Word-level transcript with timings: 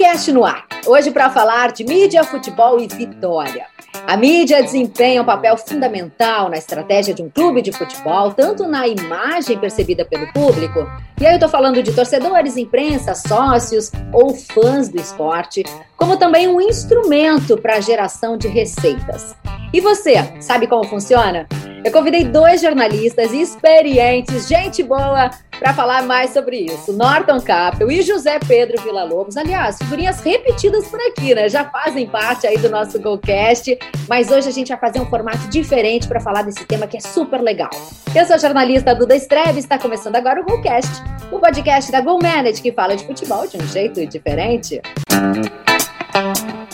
Golcast 0.00 0.32
no 0.32 0.46
ar. 0.46 0.64
Hoje 0.86 1.10
para 1.10 1.28
falar 1.28 1.72
de 1.72 1.84
mídia, 1.84 2.24
futebol 2.24 2.80
e 2.80 2.86
vitória. 2.86 3.66
A 4.06 4.16
mídia 4.16 4.62
desempenha 4.62 5.20
um 5.20 5.26
papel 5.26 5.58
fundamental 5.58 6.48
na 6.48 6.56
estratégia 6.56 7.12
de 7.12 7.22
um 7.22 7.28
clube 7.28 7.60
de 7.60 7.70
futebol, 7.70 8.32
tanto 8.32 8.66
na 8.66 8.88
imagem 8.88 9.58
percebida 9.58 10.02
pelo 10.06 10.32
público, 10.32 10.90
e 11.20 11.26
aí 11.26 11.34
eu 11.34 11.36
estou 11.36 11.50
falando 11.50 11.82
de 11.82 11.92
torcedores, 11.92 12.56
imprensa, 12.56 13.14
sócios 13.14 13.92
ou 14.10 14.34
fãs 14.34 14.88
do 14.88 14.98
esporte, 14.98 15.64
como 15.98 16.16
também 16.16 16.48
um 16.48 16.62
instrumento 16.62 17.58
para 17.58 17.76
a 17.76 17.80
geração 17.80 18.38
de 18.38 18.48
receitas. 18.48 19.36
E 19.70 19.82
você, 19.82 20.14
sabe 20.40 20.66
como 20.66 20.82
funciona? 20.84 21.46
Eu 21.84 21.92
convidei 21.92 22.24
dois 22.24 22.62
jornalistas 22.62 23.34
experientes, 23.34 24.48
gente 24.48 24.82
boa, 24.82 25.30
para 25.60 25.74
falar 25.74 26.02
mais 26.04 26.32
sobre 26.32 26.56
isso. 26.56 26.92
Norton 26.94 27.38
Capel 27.38 27.90
e 27.90 28.00
José 28.00 28.38
Pedro 28.38 28.82
Villa-Lobos. 28.82 29.36
Aliás, 29.36 29.76
figurinhas 29.76 30.18
repetidas 30.20 30.88
por 30.88 30.98
aqui, 31.02 31.34
né? 31.34 31.50
Já 31.50 31.66
fazem 31.66 32.06
parte 32.06 32.46
aí 32.46 32.56
do 32.56 32.70
nosso 32.70 32.98
GoCast, 32.98 33.78
mas 34.08 34.30
hoje 34.30 34.48
a 34.48 34.50
gente 34.50 34.70
vai 34.70 34.78
fazer 34.78 35.00
um 35.00 35.06
formato 35.06 35.46
diferente 35.48 36.08
para 36.08 36.18
falar 36.18 36.42
desse 36.42 36.64
tema 36.64 36.86
que 36.86 36.96
é 36.96 37.00
super 37.00 37.42
legal. 37.42 37.70
Eu 38.14 38.24
sou 38.24 38.36
a 38.36 38.38
jornalista 38.38 38.94
Duda 38.94 39.14
Estreve 39.14 39.56
e 39.56 39.58
está 39.58 39.78
começando 39.78 40.16
agora 40.16 40.40
o 40.40 40.44
GoCast, 40.44 41.02
o 41.30 41.38
podcast 41.38 41.92
da 41.92 42.00
GoManage 42.00 42.62
que 42.62 42.72
fala 42.72 42.96
de 42.96 43.04
futebol 43.04 43.46
de 43.46 43.58
um 43.58 43.66
jeito 43.68 44.06
diferente. 44.06 44.80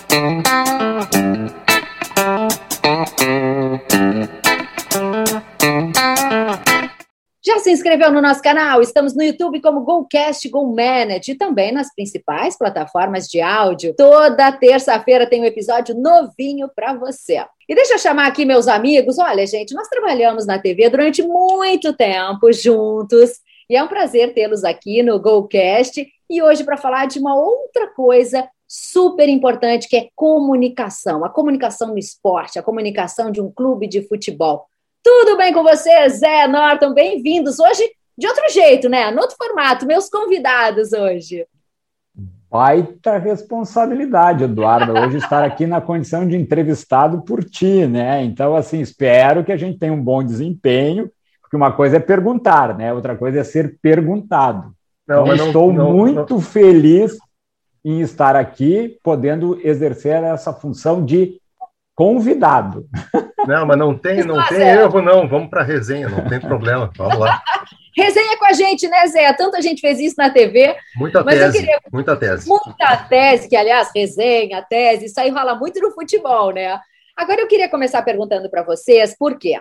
Já 0.09 1.66
se 7.67 7.73
inscreveu 7.73 8.13
no 8.13 8.23
nosso 8.23 8.41
canal? 8.41 8.81
Estamos 8.81 9.17
no 9.17 9.25
YouTube 9.25 9.61
como 9.61 9.81
GoCast 9.81 10.49
Go 10.49 10.65
Manage 10.73 11.33
e 11.33 11.35
também 11.35 11.73
nas 11.73 11.93
principais 11.93 12.57
plataformas 12.57 13.27
de 13.27 13.41
áudio. 13.41 13.93
Toda 13.97 14.53
terça-feira 14.53 15.29
tem 15.29 15.43
um 15.43 15.45
episódio 15.45 15.93
novinho 15.93 16.71
para 16.73 16.95
você. 16.95 17.45
E 17.69 17.75
deixa 17.75 17.95
eu 17.95 17.99
chamar 17.99 18.29
aqui 18.29 18.45
meus 18.45 18.69
amigos. 18.69 19.19
Olha, 19.19 19.45
gente, 19.49 19.75
nós 19.75 19.89
trabalhamos 19.89 20.47
na 20.47 20.61
TV 20.61 20.89
durante 20.89 21.25
muito 21.25 21.93
tempo 21.93 22.53
juntos 22.53 23.33
e 23.69 23.75
é 23.75 23.83
um 23.83 23.89
prazer 23.89 24.33
tê-los 24.33 24.63
aqui 24.63 25.03
no 25.03 25.19
GoCast 25.19 26.07
e 26.31 26.41
hoje 26.41 26.63
para 26.63 26.77
falar 26.77 27.07
de 27.07 27.19
uma 27.19 27.35
outra 27.35 27.89
coisa 27.89 28.49
super 28.69 29.29
importante 29.29 29.89
que 29.89 29.97
é 29.97 30.09
comunicação, 30.15 31.25
a 31.25 31.29
comunicação 31.29 31.89
no 31.89 31.99
esporte, 31.99 32.61
a 32.61 32.63
comunicação 32.63 33.33
de 33.33 33.41
um 33.41 33.51
clube 33.51 33.89
de 33.89 34.07
futebol. 34.07 34.69
Tudo 35.09 35.37
bem 35.37 35.53
com 35.55 35.63
você, 35.63 36.09
Zé 36.09 36.49
Norton? 36.49 36.93
Bem-vindos. 36.93 37.61
Hoje, 37.61 37.89
de 38.19 38.27
outro 38.27 38.43
jeito, 38.51 38.89
né? 38.89 39.09
No 39.13 39.21
outro 39.21 39.37
formato, 39.37 39.87
meus 39.87 40.09
convidados 40.09 40.93
hoje. 40.93 41.47
Baita 42.51 43.17
responsabilidade, 43.17 44.43
Eduardo, 44.43 44.95
hoje 44.95 45.19
estar 45.19 45.45
aqui 45.45 45.65
na 45.65 45.81
condição 45.81 46.27
de 46.27 46.35
entrevistado 46.35 47.23
por 47.23 47.45
ti, 47.45 47.87
né? 47.87 48.25
Então, 48.25 48.57
assim, 48.57 48.81
espero 48.81 49.45
que 49.45 49.53
a 49.53 49.57
gente 49.57 49.79
tenha 49.79 49.93
um 49.93 50.03
bom 50.03 50.25
desempenho, 50.25 51.09
porque 51.41 51.55
uma 51.55 51.71
coisa 51.71 51.99
é 51.99 52.01
perguntar, 52.01 52.77
né? 52.77 52.93
Outra 52.93 53.15
coisa 53.15 53.39
é 53.39 53.45
ser 53.45 53.79
perguntado. 53.81 54.75
Não, 55.07 55.23
então, 55.23 55.37
não, 55.37 55.47
estou 55.47 55.73
não, 55.73 55.93
muito 55.93 56.41
feliz 56.41 57.17
em 57.85 58.01
estar 58.01 58.35
aqui, 58.35 58.99
podendo 59.05 59.57
exercer 59.65 60.25
essa 60.25 60.53
função 60.53 61.05
de 61.05 61.41
convidado. 61.97 62.87
Não, 63.49 63.65
mas 63.65 63.79
não 63.79 63.97
tem, 63.97 64.23
não 64.23 64.47
tem 64.47 64.61
erro, 64.61 65.01
não. 65.01 65.27
Vamos 65.27 65.49
para 65.49 65.63
a 65.63 65.65
resenha, 65.65 66.09
não 66.09 66.29
tem 66.29 66.39
problema. 66.39 66.93
Vamos 66.97 67.19
lá. 67.19 67.43
Resenha 67.97 68.37
com 68.37 68.45
a 68.45 68.53
gente, 68.53 68.87
né, 68.87 69.07
Zé? 69.07 69.33
Tanta 69.33 69.63
gente 69.63 69.81
fez 69.81 69.99
isso 69.99 70.17
na 70.19 70.29
TV. 70.29 70.77
Muita 70.97 71.25
tese, 71.25 71.59
queria... 71.59 71.81
muita 71.91 72.15
tese. 72.15 72.47
Muita 72.47 72.97
tese, 73.09 73.49
que, 73.49 73.57
aliás, 73.57 73.91
resenha, 73.95 74.63
tese, 74.69 75.07
isso 75.07 75.19
aí 75.19 75.31
rola 75.31 75.55
muito 75.55 75.81
no 75.81 75.91
futebol, 75.93 76.53
né? 76.53 76.79
Agora 77.17 77.41
eu 77.41 77.49
queria 77.49 77.71
começar 77.71 78.03
perguntando 78.03 78.51
para 78.51 78.63
vocês 78.63 79.17
por 79.17 79.39
quê. 79.39 79.59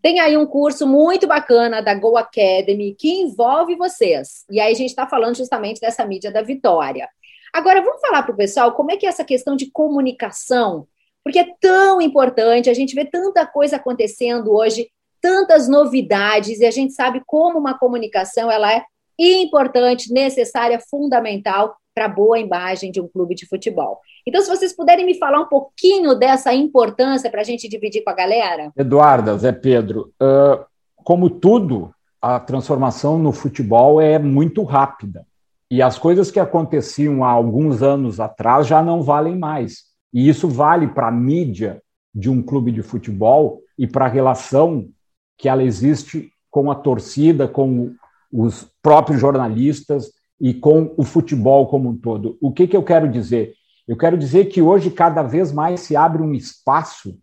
Tem 0.00 0.20
aí 0.20 0.38
um 0.38 0.46
curso 0.46 0.86
muito 0.86 1.26
bacana 1.26 1.82
da 1.82 1.94
Go 1.94 2.16
Academy 2.16 2.94
que 2.98 3.10
envolve 3.10 3.74
vocês. 3.74 4.44
E 4.50 4.58
aí 4.58 4.72
a 4.72 4.76
gente 4.76 4.90
está 4.90 5.06
falando 5.06 5.36
justamente 5.36 5.80
dessa 5.80 6.06
mídia 6.06 6.32
da 6.32 6.40
vitória. 6.40 7.06
Agora, 7.52 7.82
vamos 7.82 8.00
falar 8.00 8.22
para 8.22 8.32
o 8.32 8.36
pessoal 8.36 8.72
como 8.72 8.90
é 8.90 8.96
que 8.96 9.04
é 9.04 9.08
essa 9.08 9.24
questão 9.24 9.54
de 9.54 9.70
comunicação 9.70 10.86
porque 11.24 11.38
é 11.38 11.46
tão 11.58 12.02
importante, 12.02 12.68
a 12.68 12.74
gente 12.74 12.94
vê 12.94 13.04
tanta 13.06 13.46
coisa 13.46 13.76
acontecendo 13.76 14.52
hoje, 14.52 14.88
tantas 15.22 15.66
novidades, 15.66 16.60
e 16.60 16.66
a 16.66 16.70
gente 16.70 16.92
sabe 16.92 17.22
como 17.26 17.58
uma 17.58 17.78
comunicação 17.78 18.50
ela 18.50 18.70
é 18.70 18.84
importante, 19.18 20.12
necessária, 20.12 20.78
fundamental 20.78 21.76
para 21.94 22.06
a 22.06 22.08
boa 22.08 22.38
imagem 22.38 22.90
de 22.90 23.00
um 23.00 23.08
clube 23.08 23.34
de 23.34 23.46
futebol. 23.46 24.00
Então, 24.26 24.42
se 24.42 24.48
vocês 24.48 24.74
puderem 24.74 25.06
me 25.06 25.18
falar 25.18 25.40
um 25.40 25.48
pouquinho 25.48 26.14
dessa 26.14 26.52
importância 26.52 27.30
para 27.30 27.40
a 27.40 27.44
gente 27.44 27.68
dividir 27.68 28.02
com 28.02 28.10
a 28.10 28.14
galera. 28.14 28.72
Eduarda, 28.76 29.38
Zé 29.38 29.52
Pedro, 29.52 30.12
uh, 30.20 30.64
como 30.96 31.30
tudo, 31.30 31.94
a 32.20 32.40
transformação 32.40 33.18
no 33.18 33.32
futebol 33.32 34.00
é 34.00 34.18
muito 34.18 34.62
rápida. 34.64 35.24
E 35.70 35.80
as 35.80 35.98
coisas 35.98 36.30
que 36.30 36.40
aconteciam 36.40 37.24
há 37.24 37.30
alguns 37.30 37.82
anos 37.82 38.20
atrás 38.20 38.66
já 38.66 38.82
não 38.82 39.02
valem 39.02 39.36
mais. 39.36 39.93
E 40.14 40.28
isso 40.28 40.48
vale 40.48 40.86
para 40.86 41.08
a 41.08 41.12
mídia 41.12 41.82
de 42.14 42.30
um 42.30 42.40
clube 42.40 42.70
de 42.70 42.82
futebol 42.82 43.60
e 43.76 43.84
para 43.84 44.04
a 44.04 44.08
relação 44.08 44.88
que 45.36 45.48
ela 45.48 45.64
existe 45.64 46.30
com 46.48 46.70
a 46.70 46.74
torcida, 46.76 47.48
com 47.48 47.92
os 48.32 48.70
próprios 48.80 49.20
jornalistas 49.20 50.12
e 50.40 50.54
com 50.54 50.94
o 50.96 51.02
futebol 51.02 51.66
como 51.66 51.90
um 51.90 51.96
todo. 51.96 52.38
O 52.40 52.52
que, 52.52 52.68
que 52.68 52.76
eu 52.76 52.82
quero 52.84 53.10
dizer? 53.10 53.54
Eu 53.88 53.96
quero 53.96 54.16
dizer 54.16 54.46
que 54.46 54.62
hoje 54.62 54.90
cada 54.90 55.22
vez 55.22 55.52
mais 55.52 55.80
se 55.80 55.96
abre 55.96 56.22
um 56.22 56.32
espaço 56.32 57.18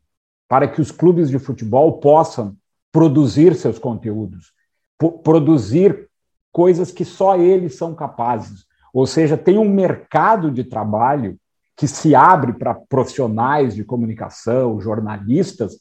para 0.49 0.67
que 0.67 0.81
os 0.81 0.91
clubes 0.91 1.29
de 1.29 1.39
futebol 1.39 1.99
possam 1.99 2.57
produzir 2.91 3.55
seus 3.55 3.79
conteúdos, 3.79 4.51
produzir 5.23 6.09
coisas 6.51 6.91
que 6.91 7.05
só 7.05 7.37
eles 7.37 7.75
são 7.75 7.95
capazes. 7.95 8.65
Ou 8.93 9.07
seja, 9.07 9.37
tem 9.37 9.57
um 9.57 9.69
mercado 9.69 10.51
de 10.51 10.65
trabalho 10.65 11.39
que 11.81 11.87
se 11.87 12.13
abre 12.13 12.53
para 12.53 12.75
profissionais 12.75 13.73
de 13.73 13.83
comunicação, 13.83 14.79
jornalistas, 14.79 15.79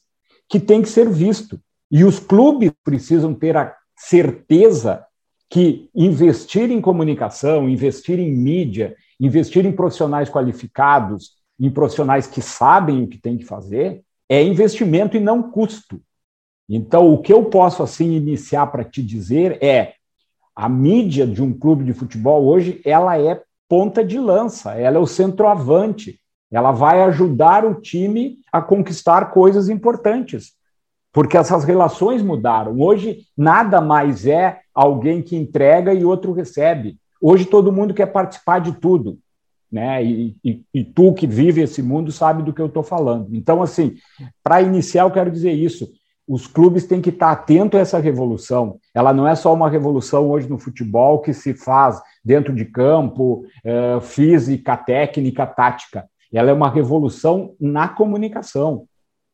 que 0.49 0.59
tem 0.59 0.81
que 0.81 0.89
ser 0.89 1.07
visto. 1.07 1.61
E 1.91 2.03
os 2.03 2.17
clubes 2.17 2.71
precisam 2.83 3.35
ter 3.35 3.55
a 3.55 3.75
certeza 3.95 5.05
que 5.47 5.91
investir 5.93 6.71
em 6.71 6.81
comunicação, 6.81 7.69
investir 7.69 8.17
em 8.17 8.33
mídia, 8.33 8.95
investir 9.19 9.63
em 9.63 9.71
profissionais 9.71 10.27
qualificados, 10.27 11.33
em 11.59 11.69
profissionais 11.69 12.25
que 12.25 12.41
sabem 12.41 13.03
o 13.03 13.07
que 13.07 13.19
tem 13.19 13.37
que 13.37 13.45
fazer, 13.45 14.01
é 14.27 14.41
investimento 14.41 15.15
e 15.15 15.19
não 15.19 15.51
custo. 15.51 16.01
Então, 16.67 17.13
o 17.13 17.21
que 17.21 17.31
eu 17.31 17.45
posso 17.45 17.83
assim 17.83 18.13
iniciar 18.13 18.65
para 18.71 18.83
te 18.83 19.03
dizer 19.03 19.63
é 19.63 19.93
a 20.55 20.67
mídia 20.67 21.27
de 21.27 21.43
um 21.43 21.53
clube 21.53 21.83
de 21.83 21.93
futebol 21.93 22.43
hoje 22.43 22.81
ela 22.83 23.19
é 23.19 23.43
ponta 23.71 24.03
de 24.03 24.19
lança, 24.19 24.73
ela 24.73 24.97
é 24.97 24.99
o 24.99 25.07
centroavante, 25.07 26.19
ela 26.51 26.73
vai 26.73 27.01
ajudar 27.03 27.63
o 27.63 27.75
time 27.75 28.39
a 28.51 28.61
conquistar 28.61 29.31
coisas 29.31 29.69
importantes, 29.69 30.51
porque 31.13 31.37
essas 31.37 31.63
relações 31.63 32.21
mudaram. 32.21 32.77
Hoje, 32.81 33.27
nada 33.37 33.79
mais 33.79 34.27
é 34.27 34.59
alguém 34.75 35.21
que 35.21 35.37
entrega 35.37 35.93
e 35.93 36.03
outro 36.03 36.33
recebe. 36.33 36.97
Hoje, 37.21 37.45
todo 37.45 37.71
mundo 37.71 37.93
quer 37.93 38.07
participar 38.07 38.59
de 38.59 38.73
tudo. 38.73 39.17
Né? 39.71 40.03
E, 40.03 40.35
e, 40.43 40.61
e 40.73 40.83
tu 40.83 41.13
que 41.13 41.25
vive 41.25 41.61
esse 41.61 41.81
mundo 41.81 42.11
sabe 42.11 42.43
do 42.43 42.51
que 42.51 42.61
eu 42.61 42.65
estou 42.65 42.83
falando. 42.83 43.33
Então, 43.33 43.61
assim, 43.61 43.95
para 44.43 44.61
iniciar, 44.61 45.03
eu 45.03 45.11
quero 45.11 45.31
dizer 45.31 45.53
isso 45.53 45.89
os 46.31 46.47
clubes 46.47 46.85
têm 46.87 47.01
que 47.01 47.09
estar 47.09 47.29
atentos 47.29 47.77
a 47.77 47.81
essa 47.81 47.99
revolução. 47.99 48.77
Ela 48.95 49.11
não 49.11 49.27
é 49.27 49.35
só 49.35 49.53
uma 49.53 49.69
revolução 49.69 50.29
hoje 50.29 50.49
no 50.49 50.57
futebol 50.57 51.19
que 51.19 51.33
se 51.33 51.53
faz 51.53 52.01
dentro 52.23 52.55
de 52.55 52.63
campo, 52.63 53.43
uh, 53.65 53.99
física, 53.99 54.77
técnica, 54.77 55.45
tática. 55.45 56.05
Ela 56.33 56.51
é 56.51 56.53
uma 56.53 56.69
revolução 56.69 57.53
na 57.59 57.89
comunicação, 57.89 58.85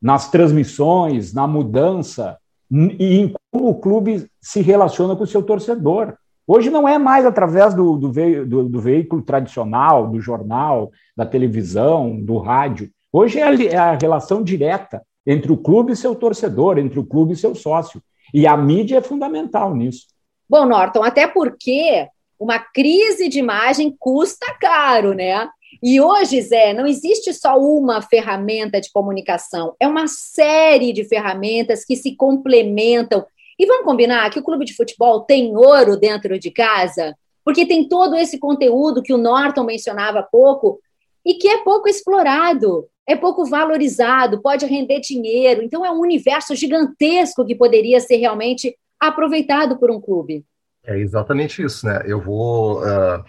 nas 0.02 0.32
transmissões, 0.32 1.36
na 1.36 1.46
mudança 1.46 2.36
e 2.72 3.20
em 3.20 3.34
como 3.52 3.70
o 3.70 3.76
clube 3.76 4.28
se 4.42 4.62
relaciona 4.62 5.16
com 5.16 5.24
o 5.24 5.28
seu 5.28 5.44
torcedor. 5.44 6.16
Hoje 6.48 6.72
não 6.72 6.88
é 6.88 6.98
mais 6.98 7.28
através 7.28 7.76
do, 7.76 7.96
do, 7.96 8.12
do, 8.12 8.70
do 8.70 8.80
veículo 8.82 9.22
tradicional, 9.22 10.08
do 10.08 10.20
jornal, 10.20 10.90
da 11.16 11.28
televisão, 11.28 12.20
do 12.20 12.40
rádio. 12.40 12.90
Hoje 13.14 13.38
é 13.38 13.44
a, 13.44 13.54
é 13.54 13.78
a 13.78 13.94
relação 13.96 14.42
direta 14.42 15.04
entre 15.28 15.52
o 15.52 15.58
clube 15.58 15.92
e 15.92 15.96
seu 15.96 16.16
torcedor, 16.16 16.80
entre 16.80 16.98
o 16.98 17.06
clube 17.06 17.34
e 17.34 17.38
seu 17.38 17.54
sócio. 17.54 18.02
E 18.34 18.48
a 18.48 18.56
mídia 18.56 18.98
é 18.98 19.02
fundamental 19.02 19.76
nisso. 19.76 20.08
Bom, 20.50 20.66
Norton, 20.66 21.04
até 21.04 21.28
porque 21.28 22.08
uma 22.40 22.58
crise 22.58 23.28
de 23.28 23.40
imagem 23.40 23.94
custa 24.00 24.46
caro, 24.60 25.14
né? 25.14 25.50
E 25.84 26.00
hoje, 26.00 26.42
Zé, 26.42 26.74
não 26.74 26.88
existe 26.88 27.34
só 27.34 27.60
uma 27.60 28.02
ferramenta 28.02 28.80
de 28.80 28.90
comunicação, 28.92 29.76
é 29.80 29.88
uma 29.88 30.08
série 30.08 30.94
de 30.94 31.04
ferramentas 31.04 31.84
que 31.84 31.98
se 31.98 32.16
complementam. 32.16 33.26
E 33.60 33.66
vamos 33.66 33.86
combinar 33.86 34.30
que 34.30 34.40
o 34.40 34.44
clube 34.44 34.64
de 34.66 34.74
futebol 34.74 35.22
tem 35.22 35.56
ouro 35.56 35.98
dentro 35.98 36.40
de 36.40 36.50
casa? 36.50 37.14
porque 37.48 37.66
tem 37.66 37.88
todo 37.88 38.18
esse 38.18 38.38
conteúdo 38.38 39.02
que 39.02 39.14
o 39.14 39.18
Norton 39.18 39.64
mencionava 39.64 40.20
há 40.20 40.24
pouco 40.24 40.82
e 41.26 41.36
que 41.36 41.48
é 41.48 41.64
pouco 41.64 41.88
explorado, 41.88 42.86
é 43.08 43.16
pouco 43.16 43.46
valorizado, 43.46 44.42
pode 44.42 44.66
render 44.66 45.00
dinheiro. 45.00 45.64
Então, 45.64 45.86
é 45.86 45.90
um 45.90 46.02
universo 46.02 46.54
gigantesco 46.54 47.46
que 47.46 47.56
poderia 47.56 48.02
ser 48.02 48.18
realmente 48.18 48.78
aproveitado 49.00 49.78
por 49.78 49.90
um 49.90 50.02
clube. 50.02 50.44
É 50.86 51.00
exatamente 51.00 51.64
isso, 51.64 51.86
né? 51.86 52.02
Eu 52.06 52.20
vou 52.20 52.82
uh, 52.82 53.24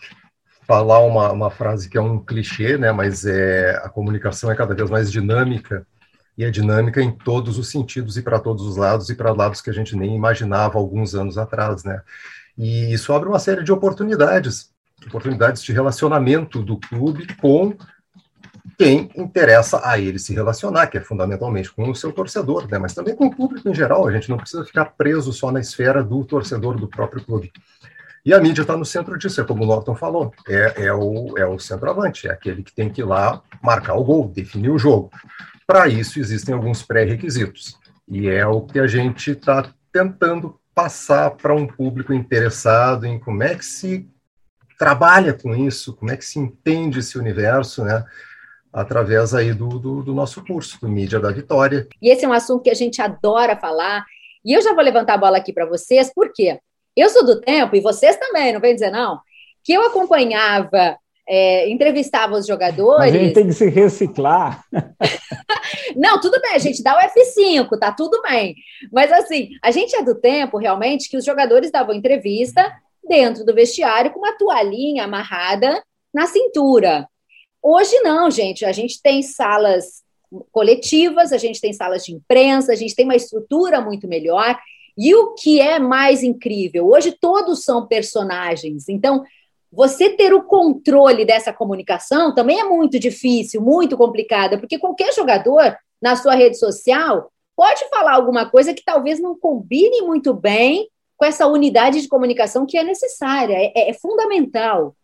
falar 0.67 1.01
uma, 1.01 1.31
uma 1.33 1.51
frase 1.51 1.89
que 1.89 1.97
é 1.97 2.01
um 2.01 2.19
clichê, 2.19 2.77
né? 2.77 2.91
Mas 2.91 3.25
é 3.25 3.77
a 3.85 3.89
comunicação 3.89 4.51
é 4.51 4.57
cada 4.57 4.75
vez 4.75 4.91
mais 4.91 5.13
dinâmica 5.13 5.87
e 6.37 6.45
é 6.45 6.51
dinâmica 6.51 7.01
em 7.01 7.13
todos 7.13 7.59
os 7.59 7.69
sentidos 7.69 8.17
e 8.17 8.23
para 8.23 8.39
todos 8.39 8.65
os 8.65 8.77
lados 8.77 9.09
e 9.11 9.15
para 9.15 9.33
lados 9.33 9.61
que 9.61 9.71
a 9.71 9.73
gente 9.73 9.97
nem 9.97 10.15
imaginava 10.15 10.79
alguns 10.79 11.15
anos 11.15 11.39
atrás, 11.39 11.85
né? 11.85 12.01
E 12.57 12.93
isso 12.93 13.13
abre 13.13 13.29
uma 13.29 13.39
série 13.39 13.63
de 13.63 13.73
oportunidades, 13.73 14.73
oportunidades 15.07 15.63
de 15.63 15.73
relacionamento 15.73 16.63
do 16.63 16.79
clube 16.79 17.27
com 17.37 17.77
quem 18.79 19.11
interessa 19.17 19.81
a 19.85 19.99
ele 19.99 20.21
se 20.21 20.33
relacionar, 20.33 20.87
que 20.87 20.97
é 20.97 21.01
fundamentalmente 21.01 21.73
com 21.73 21.91
o 21.91 21.95
seu 21.97 22.13
torcedor, 22.13 22.69
né? 22.71 22.79
mas 22.79 22.95
também 22.95 23.17
com 23.17 23.27
o 23.27 23.35
público 23.35 23.69
em 23.69 23.75
geral. 23.75 24.07
A 24.07 24.13
gente 24.13 24.31
não 24.31 24.37
precisa 24.37 24.65
ficar 24.65 24.85
preso 24.85 25.33
só 25.33 25.51
na 25.51 25.59
esfera 25.59 26.01
do 26.03 26.25
torcedor 26.25 26.79
do 26.79 26.87
próprio 26.87 27.25
clube. 27.25 27.53
E 28.25 28.33
a 28.33 28.41
mídia 28.41 28.63
está 28.63 28.77
no 28.77 28.85
centro 28.85 29.19
disso, 29.19 29.41
é 29.41 29.45
como 29.45 29.65
o 29.65 29.67
Norton 29.67 29.97
falou, 29.97 30.33
é, 30.47 30.85
é, 30.87 30.93
o, 30.93 31.37
é 31.37 31.45
o 31.45 31.59
centroavante, 31.59 32.29
é 32.29 32.31
aquele 32.31 32.63
que 32.63 32.73
tem 32.73 32.89
que 32.89 33.01
ir 33.01 33.05
lá 33.05 33.43
marcar 33.61 33.95
o 33.95 34.05
gol, 34.05 34.29
definir 34.29 34.71
o 34.71 34.79
jogo. 34.79 35.11
Para 35.67 35.89
isso, 35.89 36.21
existem 36.21 36.55
alguns 36.55 36.83
pré-requisitos, 36.83 37.77
e 38.07 38.29
é 38.29 38.47
o 38.47 38.63
que 38.63 38.79
a 38.79 38.87
gente 38.87 39.33
está 39.33 39.73
tentando 39.93 40.59
passar 40.73 41.31
para 41.33 41.55
um 41.55 41.67
público 41.67 42.13
interessado 42.13 43.07
em 43.07 43.19
como 43.19 43.43
é 43.43 43.55
que 43.57 43.65
se 43.65 44.09
trabalha 44.79 45.33
com 45.33 45.55
isso, 45.55 45.95
como 45.95 46.13
é 46.13 46.17
que 46.17 46.25
se 46.25 46.39
entende 46.39 47.01
esse 47.01 47.19
universo, 47.19 47.85
né? 47.85 48.05
Através 48.73 49.35
aí 49.35 49.53
do, 49.53 49.69
do, 49.69 50.03
do, 50.03 50.15
nosso 50.15 50.45
curso, 50.45 50.81
do 50.81 50.89
Mídia 50.89 51.21
da 51.21 51.31
Vitória. 51.31 51.87
E 52.01 52.11
esse 52.11 52.25
é 52.25 52.29
um 52.29 52.33
assunto 52.33 52.63
que 52.63 52.71
a 52.71 52.75
gente 52.75 53.01
adora 53.01 53.57
falar, 53.57 54.05
e 54.45 54.53
eu 54.53 54.63
já 54.63 54.75
vou 54.75 54.83
levantar 54.83 55.15
a 55.15 55.19
bola 55.19 55.39
aqui 55.39 55.53
para 55.53 55.67
vocês, 55.67 56.13
por 56.13 56.33
quê? 56.33 56.59
Eu 56.97 57.09
sou 57.11 57.25
do 57.25 57.41
tempo, 57.41 57.77
e 57.77 57.81
vocês 57.81 58.17
também, 58.17 58.53
não 58.53 58.61
vem 58.61 58.75
dizer 58.75 58.91
não, 58.91 59.21
que 59.65 59.73
eu 59.73 59.87
acompanhava, 59.87 60.97
é, 61.29 61.69
entrevistava 61.69 62.37
os 62.37 62.47
jogadores... 62.47 63.15
a 63.15 63.19
gente 63.19 63.35
tem 63.35 63.47
que 63.47 63.53
se 63.53 63.69
reciclar. 63.69 64.63
não, 65.97 66.21
tudo 66.21 66.41
bem, 66.41 66.55
a 66.55 66.59
gente 66.59 66.83
dá 66.83 66.97
o 66.97 67.01
F5, 67.01 67.79
tá 67.79 67.93
tudo 67.93 68.23
bem. 68.23 68.55
Mas 68.91 69.13
assim, 69.13 69.51
a 69.63 69.71
gente 69.71 69.95
é 69.95 70.03
do 70.03 70.15
tempo, 70.15 70.59
realmente, 70.59 71.09
que 71.09 71.17
os 71.17 71.25
jogadores 71.25 71.71
davam 71.71 71.95
entrevista 71.95 72.67
dentro 73.07 73.45
do 73.45 73.55
vestiário 73.55 74.11
com 74.11 74.19
uma 74.19 74.37
toalhinha 74.37 75.05
amarrada 75.05 75.83
na 76.13 76.27
cintura. 76.27 77.07
Hoje 77.63 77.99
não, 78.01 78.31
gente. 78.31 78.65
A 78.65 78.73
gente 78.73 79.01
tem 79.03 79.23
salas 79.23 80.03
coletivas, 80.53 81.33
a 81.33 81.39
gente 81.39 81.61
tem 81.61 81.73
salas 81.73 82.05
de 82.05 82.13
imprensa, 82.13 82.73
a 82.73 82.77
gente 82.77 82.95
tem 82.95 83.05
uma 83.05 83.17
estrutura 83.17 83.81
muito 83.81 84.07
melhor. 84.07 84.59
E 84.97 85.15
o 85.15 85.35
que 85.35 85.61
é 85.61 85.79
mais 85.79 86.23
incrível, 86.23 86.89
hoje 86.89 87.13
todos 87.13 87.65
são 87.65 87.87
personagens. 87.87 88.89
Então, 88.89 89.25
você 89.71 90.11
ter 90.11 90.33
o 90.33 90.43
controle 90.43 91.25
dessa 91.25 91.53
comunicação 91.53 92.35
também 92.35 92.59
é 92.59 92.65
muito 92.65 92.99
difícil, 92.99 93.61
muito 93.61 93.97
complicada, 93.97 94.59
porque 94.59 94.79
qualquer 94.79 95.13
jogador 95.13 95.77
na 96.01 96.17
sua 96.17 96.35
rede 96.35 96.59
social 96.59 97.31
pode 97.55 97.89
falar 97.89 98.15
alguma 98.15 98.49
coisa 98.49 98.73
que 98.73 98.85
talvez 98.85 99.21
não 99.21 99.39
combine 99.39 100.03
muito 100.03 100.33
bem 100.33 100.89
com 101.17 101.25
essa 101.25 101.47
unidade 101.47 102.01
de 102.01 102.09
comunicação 102.09 102.65
que 102.65 102.79
é 102.79 102.85
necessária, 102.85 103.57
é, 103.57 103.91
é 103.91 103.93
fundamental. 103.93 104.95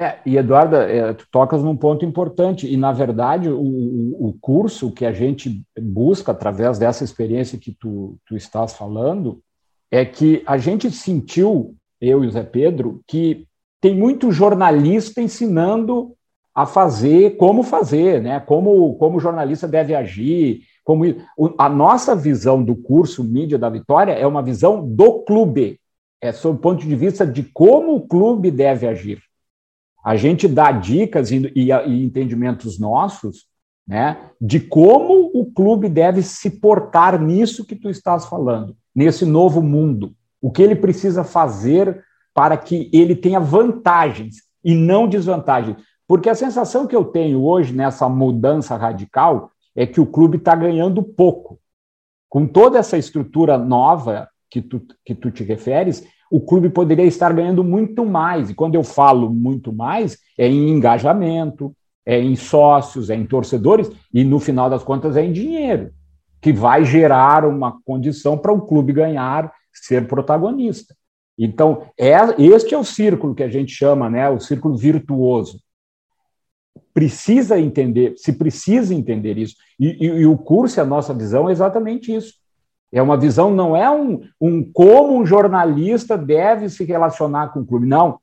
É, 0.00 0.18
e 0.24 0.38
Eduarda, 0.38 0.90
é, 0.90 1.12
tu 1.12 1.26
tocas 1.30 1.62
num 1.62 1.76
ponto 1.76 2.06
importante, 2.06 2.66
e 2.66 2.74
na 2.74 2.90
verdade 2.90 3.50
o, 3.50 3.58
o, 3.60 4.34
curso 4.40 4.90
que 4.90 5.04
a 5.04 5.12
gente 5.12 5.62
busca 5.78 6.32
através 6.32 6.78
dessa 6.78 7.04
experiência 7.04 7.58
que 7.58 7.70
tu, 7.78 8.16
tu 8.24 8.34
estás 8.34 8.72
falando, 8.72 9.42
é 9.90 10.02
que 10.06 10.42
a 10.46 10.56
gente 10.56 10.90
sentiu, 10.90 11.76
eu 12.00 12.24
e 12.24 12.28
o 12.28 12.30
Zé 12.30 12.42
Pedro, 12.42 13.02
que 13.06 13.46
tem 13.78 13.94
muito 13.94 14.32
jornalista 14.32 15.20
ensinando 15.20 16.14
a 16.54 16.64
fazer, 16.64 17.36
como 17.36 17.62
fazer, 17.62 18.22
né? 18.22 18.40
como, 18.40 18.94
como 18.94 19.18
o 19.18 19.20
jornalista 19.20 19.68
deve 19.68 19.94
agir, 19.94 20.62
como 20.82 21.04
a 21.58 21.68
nossa 21.68 22.16
visão 22.16 22.62
do 22.62 22.74
curso 22.74 23.22
Mídia 23.22 23.58
da 23.58 23.68
Vitória 23.68 24.12
é 24.12 24.26
uma 24.26 24.42
visão 24.42 24.82
do 24.82 25.24
clube, 25.24 25.78
é 26.22 26.32
sob 26.32 26.56
o 26.56 26.60
ponto 26.60 26.86
de 26.86 26.96
vista 26.96 27.26
de 27.26 27.42
como 27.42 27.96
o 27.96 28.08
clube 28.08 28.50
deve 28.50 28.86
agir. 28.86 29.29
A 30.04 30.16
gente 30.16 30.48
dá 30.48 30.72
dicas 30.72 31.30
e, 31.30 31.52
e, 31.54 31.70
e 31.70 32.04
entendimentos 32.04 32.78
nossos 32.78 33.46
né, 33.86 34.30
de 34.40 34.60
como 34.60 35.30
o 35.34 35.50
clube 35.52 35.88
deve 35.88 36.22
se 36.22 36.48
portar 36.48 37.20
nisso 37.20 37.64
que 37.64 37.74
tu 37.74 37.90
estás 37.90 38.24
falando, 38.26 38.76
nesse 38.94 39.24
novo 39.24 39.60
mundo. 39.60 40.14
O 40.40 40.50
que 40.50 40.62
ele 40.62 40.76
precisa 40.76 41.24
fazer 41.24 42.04
para 42.32 42.56
que 42.56 42.88
ele 42.92 43.16
tenha 43.16 43.40
vantagens 43.40 44.36
e 44.64 44.74
não 44.74 45.08
desvantagens. 45.08 45.76
Porque 46.06 46.28
a 46.28 46.34
sensação 46.34 46.86
que 46.86 46.94
eu 46.94 47.04
tenho 47.04 47.42
hoje 47.42 47.72
nessa 47.72 48.08
mudança 48.08 48.76
radical 48.76 49.50
é 49.74 49.86
que 49.86 50.00
o 50.00 50.06
clube 50.06 50.36
está 50.36 50.54
ganhando 50.54 51.02
pouco. 51.02 51.58
Com 52.28 52.46
toda 52.46 52.78
essa 52.78 52.96
estrutura 52.96 53.58
nova 53.58 54.28
que 54.48 54.62
tu, 54.62 54.80
que 55.04 55.14
tu 55.14 55.30
te 55.30 55.42
referes, 55.42 56.06
o 56.30 56.40
clube 56.40 56.70
poderia 56.70 57.04
estar 57.04 57.32
ganhando 57.32 57.64
muito 57.64 58.06
mais. 58.06 58.50
E 58.50 58.54
quando 58.54 58.76
eu 58.76 58.84
falo 58.84 59.28
muito 59.28 59.72
mais, 59.72 60.16
é 60.38 60.46
em 60.46 60.68
engajamento, 60.70 61.74
é 62.06 62.18
em 62.20 62.36
sócios, 62.36 63.10
é 63.10 63.16
em 63.16 63.26
torcedores, 63.26 63.90
e 64.14 64.22
no 64.22 64.38
final 64.38 64.70
das 64.70 64.84
contas 64.84 65.16
é 65.16 65.24
em 65.24 65.32
dinheiro, 65.32 65.90
que 66.40 66.52
vai 66.52 66.84
gerar 66.84 67.44
uma 67.44 67.80
condição 67.84 68.38
para 68.38 68.52
o 68.52 68.62
clube 68.62 68.92
ganhar, 68.92 69.52
ser 69.72 70.06
protagonista. 70.06 70.94
Então, 71.38 71.86
é, 71.98 72.12
este 72.38 72.74
é 72.74 72.78
o 72.78 72.84
círculo 72.84 73.34
que 73.34 73.42
a 73.42 73.48
gente 73.48 73.72
chama, 73.72 74.08
né, 74.08 74.28
o 74.28 74.38
círculo 74.38 74.76
virtuoso. 74.76 75.60
Precisa 76.92 77.58
entender, 77.58 78.14
se 78.16 78.32
precisa 78.32 78.94
entender 78.94 79.38
isso. 79.38 79.56
E, 79.78 79.96
e, 80.00 80.06
e 80.06 80.26
o 80.26 80.36
curso, 80.36 80.80
a 80.80 80.84
nossa 80.84 81.14
visão, 81.14 81.48
é 81.48 81.52
exatamente 81.52 82.14
isso. 82.14 82.34
É 82.92 83.00
uma 83.00 83.16
visão, 83.16 83.50
não 83.50 83.76
é 83.76 83.88
um, 83.90 84.22
um 84.40 84.64
como 84.72 85.16
um 85.16 85.24
jornalista 85.24 86.18
deve 86.18 86.68
se 86.68 86.84
relacionar 86.84 87.52
com 87.52 87.60
o 87.60 87.66
clube, 87.66 87.86
não. 87.86 88.18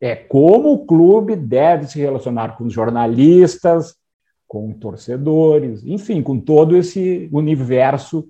É 0.00 0.14
como 0.14 0.72
o 0.72 0.86
clube 0.86 1.36
deve 1.36 1.86
se 1.86 1.98
relacionar 1.98 2.56
com 2.56 2.64
os 2.64 2.72
jornalistas, 2.72 3.96
com 4.46 4.72
torcedores, 4.72 5.84
enfim, 5.84 6.22
com 6.22 6.38
todo 6.40 6.76
esse 6.76 7.28
universo 7.32 8.26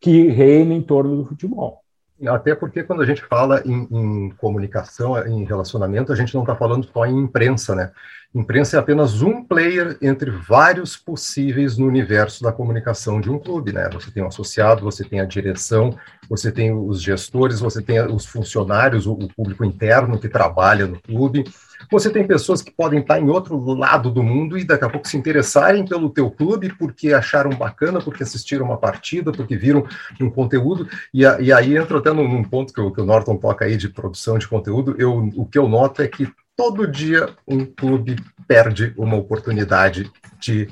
que 0.00 0.28
reina 0.28 0.74
em 0.74 0.82
torno 0.82 1.16
do 1.16 1.24
futebol. 1.24 1.81
Até 2.28 2.54
porque 2.54 2.82
quando 2.82 3.02
a 3.02 3.06
gente 3.06 3.22
fala 3.22 3.62
em, 3.64 3.88
em 3.90 4.30
comunicação, 4.30 5.18
em 5.26 5.44
relacionamento, 5.44 6.12
a 6.12 6.16
gente 6.16 6.34
não 6.34 6.42
está 6.42 6.54
falando 6.54 6.88
só 6.92 7.04
em 7.04 7.18
imprensa, 7.18 7.74
né? 7.74 7.90
Imprensa 8.34 8.76
é 8.76 8.80
apenas 8.80 9.20
um 9.20 9.44
player 9.44 9.98
entre 10.00 10.30
vários 10.30 10.96
possíveis 10.96 11.76
no 11.76 11.86
universo 11.86 12.42
da 12.42 12.50
comunicação 12.50 13.20
de 13.20 13.30
um 13.30 13.38
clube, 13.38 13.72
né? 13.72 13.90
Você 13.92 14.10
tem 14.10 14.22
o 14.22 14.26
associado, 14.26 14.82
você 14.82 15.04
tem 15.04 15.20
a 15.20 15.26
direção, 15.26 15.94
você 16.30 16.50
tem 16.50 16.72
os 16.72 17.02
gestores, 17.02 17.60
você 17.60 17.82
tem 17.82 18.00
os 18.00 18.24
funcionários, 18.24 19.06
o, 19.06 19.16
público 19.36 19.66
interno 19.66 20.18
que 20.18 20.30
trabalha 20.30 20.86
no 20.86 20.98
clube. 20.98 21.44
Você 21.90 22.10
tem 22.10 22.26
pessoas 22.26 22.62
que 22.62 22.70
podem 22.70 23.00
estar 23.00 23.20
em 23.20 23.28
outro 23.28 23.58
lado 23.74 24.10
do 24.10 24.22
mundo 24.22 24.58
e 24.58 24.64
daqui 24.64 24.84
a 24.84 24.90
pouco 24.90 25.08
se 25.08 25.16
interessarem 25.16 25.84
pelo 25.84 26.10
teu 26.10 26.30
clube 26.30 26.74
porque 26.78 27.12
acharam 27.12 27.50
bacana, 27.50 28.00
porque 28.00 28.22
assistiram 28.22 28.66
uma 28.66 28.76
partida, 28.76 29.32
porque 29.32 29.56
viram 29.56 29.86
um 30.20 30.30
conteúdo. 30.30 30.88
E, 31.12 31.24
a, 31.24 31.40
e 31.40 31.52
aí 31.52 31.76
entra 31.76 31.98
até 31.98 32.12
num, 32.12 32.44
ponto 32.44 32.72
que 32.72 32.80
o, 32.80 32.90
que 32.90 33.00
o 33.00 33.04
Norton 33.04 33.36
toca 33.36 33.64
aí 33.64 33.76
de 33.76 33.88
produção 33.88 34.38
de 34.38 34.48
conteúdo. 34.48 34.94
Eu, 34.98 35.30
o 35.36 35.46
que 35.46 35.58
eu 35.58 35.68
noto 35.68 36.02
é 36.02 36.08
que 36.08 36.28
todo 36.56 36.86
dia 36.86 37.28
um 37.46 37.64
clube 37.64 38.16
perde 38.46 38.92
uma 38.96 39.16
oportunidade 39.16 40.10
de 40.38 40.68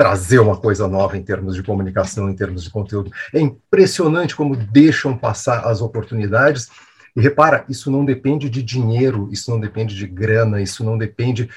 trazer 0.00 0.38
uma 0.38 0.56
coisa 0.56 0.88
nova 0.88 1.14
em 1.14 1.22
termos 1.22 1.54
de 1.54 1.62
comunicação, 1.62 2.30
em 2.30 2.34
termos 2.34 2.64
de 2.64 2.70
conteúdo. 2.70 3.10
É 3.34 3.38
impressionante 3.38 4.34
como 4.34 4.56
deixam 4.56 5.14
passar 5.14 5.66
as 5.66 5.82
oportunidades. 5.82 6.70
E 7.14 7.20
repara, 7.20 7.64
isso 7.68 7.90
não 7.90 8.04
depende 8.04 8.48
de 8.48 8.62
dinheiro, 8.62 9.28
isso 9.32 9.50
não 9.50 9.60
depende 9.60 9.94
de 9.94 10.06
grana, 10.06 10.60
isso 10.60 10.84
não 10.84 10.96
depende. 10.96 11.48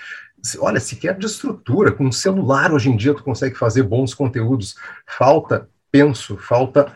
Olha, 0.60 0.80
sequer 0.80 1.18
de 1.18 1.26
estrutura. 1.26 1.92
Com 1.92 2.06
um 2.06 2.12
celular 2.12 2.74
hoje 2.74 2.90
em 2.90 2.98
dia 2.98 3.14
tu 3.14 3.24
consegue 3.24 3.56
fazer 3.56 3.84
bons 3.84 4.14
conteúdos. 4.14 4.76
Falta, 5.06 5.70
penso, 5.92 6.38
falta 6.38 6.92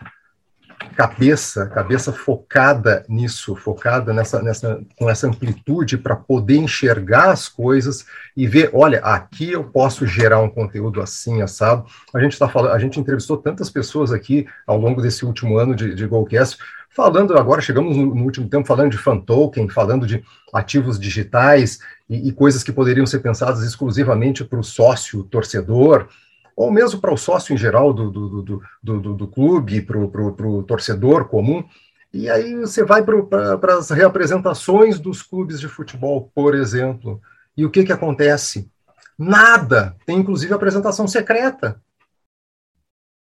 cabeça, 0.95 1.67
cabeça 1.67 2.11
focada 2.11 3.05
nisso, 3.07 3.55
focada 3.55 4.13
nessa, 4.13 4.41
nessa, 4.41 4.81
com 4.97 5.09
essa 5.09 5.27
amplitude 5.27 5.97
para 5.97 6.15
poder 6.15 6.57
enxergar 6.57 7.31
as 7.31 7.47
coisas 7.47 8.05
e 8.35 8.47
ver, 8.47 8.71
olha, 8.73 8.99
aqui 8.99 9.51
eu 9.51 9.63
posso 9.63 10.05
gerar 10.05 10.41
um 10.41 10.49
conteúdo 10.49 11.01
assim, 11.01 11.41
assado. 11.41 11.85
A 12.13 12.19
gente 12.19 12.33
está 12.33 12.47
falando, 12.47 12.71
a 12.71 12.79
gente 12.79 12.99
entrevistou 12.99 13.37
tantas 13.37 13.69
pessoas 13.69 14.11
aqui 14.11 14.47
ao 14.65 14.77
longo 14.77 15.01
desse 15.01 15.25
último 15.25 15.57
ano 15.57 15.75
de, 15.75 15.93
de 15.93 16.07
Golcast, 16.07 16.57
falando 16.97 17.37
agora, 17.37 17.61
chegamos 17.61 17.95
no, 17.95 18.15
no 18.15 18.23
último 18.23 18.49
tempo 18.49 18.67
falando 18.67 18.89
de 18.89 18.97
fan 18.97 19.19
token, 19.19 19.69
falando 19.69 20.07
de 20.07 20.25
ativos 20.51 20.99
digitais 20.99 21.77
e, 22.09 22.27
e 22.27 22.31
coisas 22.31 22.63
que 22.63 22.71
poderiam 22.71 23.05
ser 23.05 23.19
pensadas 23.19 23.61
exclusivamente 23.61 24.43
para 24.43 24.59
o 24.59 24.63
sócio 24.63 25.23
torcedor, 25.25 26.07
ou 26.55 26.71
mesmo 26.71 26.99
para 26.99 27.13
o 27.13 27.17
sócio 27.17 27.53
em 27.53 27.57
geral 27.57 27.93
do, 27.93 28.09
do, 28.09 28.41
do, 28.41 28.61
do, 28.81 29.13
do 29.13 29.27
clube, 29.27 29.79
para 29.83 29.99
o 29.99 30.63
torcedor 30.63 31.25
comum. 31.25 31.63
E 32.11 32.31
aí 32.31 32.55
você 32.55 32.83
vai 32.83 33.03
para 33.03 33.75
as 33.77 33.91
reapresentações 33.91 34.99
dos 34.99 35.21
clubes 35.21 35.59
de 35.59 35.67
futebol, 35.67 36.31
por 36.33 36.55
exemplo. 36.55 37.21
E 37.55 37.63
o 37.63 37.69
que, 37.69 37.83
que 37.83 37.93
acontece? 37.93 38.71
Nada. 39.15 39.95
Tem 40.03 40.17
inclusive 40.17 40.51
apresentação 40.51 41.07
secreta. 41.07 41.79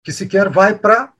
Que 0.03 0.11
sequer 0.11 0.49
vai 0.49 0.77
para 0.77 1.13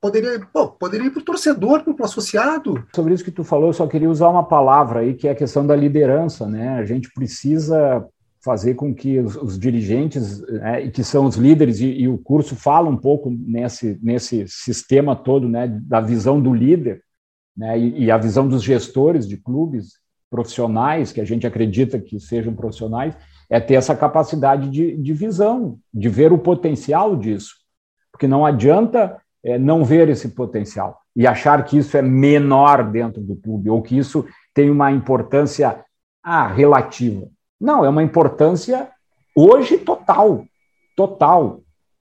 poderia, 0.00 0.40
pô, 0.52 0.68
poderia 0.68 1.06
ir 1.06 1.10
para 1.10 1.20
o 1.20 1.24
torcedor, 1.24 1.82
para 1.82 1.92
o 1.92 2.04
associado. 2.04 2.86
Sobre 2.94 3.14
isso 3.14 3.24
que 3.24 3.30
tu 3.30 3.44
falou, 3.44 3.68
eu 3.68 3.72
só 3.72 3.86
queria 3.86 4.10
usar 4.10 4.28
uma 4.28 4.44
palavra 4.44 5.00
aí, 5.00 5.14
que 5.14 5.28
é 5.28 5.32
a 5.32 5.36
questão 5.36 5.66
da 5.66 5.74
liderança, 5.74 6.46
né? 6.46 6.70
A 6.70 6.84
gente 6.84 7.10
precisa 7.12 8.06
fazer 8.46 8.74
com 8.74 8.94
que 8.94 9.18
os, 9.18 9.34
os 9.34 9.58
dirigentes, 9.58 10.40
né, 10.48 10.88
que 10.88 11.02
são 11.02 11.26
os 11.26 11.34
líderes, 11.34 11.80
e, 11.80 11.86
e, 11.86 12.08
o 12.08 12.16
curso 12.16 12.54
fala 12.54 12.88
um 12.88 12.96
pouco 12.96 13.28
nesse, 13.28 13.98
nesse 14.00 14.46
sistema 14.46 15.16
todo, 15.16 15.48
né, 15.48 15.66
da 15.66 16.00
visão 16.00 16.40
do 16.40 16.54
líder, 16.54 17.02
né, 17.56 17.76
e, 17.76 18.04
e 18.04 18.10
a 18.10 18.16
visão 18.16 18.46
dos 18.46 18.62
gestores 18.62 19.26
de 19.26 19.36
clubes 19.36 19.94
profissionais, 20.30 21.10
que 21.10 21.20
a 21.20 21.24
gente 21.24 21.44
acredita 21.44 21.98
que 21.98 22.20
sejam 22.20 22.54
profissionais, 22.54 23.16
é 23.50 23.58
ter 23.58 23.74
essa 23.74 23.96
capacidade 23.96 24.70
de, 24.70 24.96
de 24.96 25.12
visão, 25.12 25.78
de 25.92 26.08
ver 26.08 26.32
o 26.32 26.38
potencial 26.38 27.16
disso. 27.16 27.54
Porque 28.12 28.28
não 28.28 28.46
adianta 28.46 29.20
é, 29.46 29.56
não 29.58 29.84
ver 29.84 30.08
esse 30.08 30.30
potencial 30.30 31.00
e 31.14 31.24
achar 31.24 31.64
que 31.64 31.78
isso 31.78 31.96
é 31.96 32.02
menor 32.02 32.90
dentro 32.90 33.22
do 33.22 33.36
clube 33.36 33.70
ou 33.70 33.80
que 33.80 33.96
isso 33.96 34.26
tem 34.52 34.68
uma 34.68 34.90
importância 34.90 35.84
ah, 36.20 36.48
relativa. 36.48 37.28
Não, 37.60 37.84
é 37.84 37.88
uma 37.88 38.02
importância 38.02 38.90
hoje 39.34 39.78
total, 39.78 40.44
total. 40.96 41.60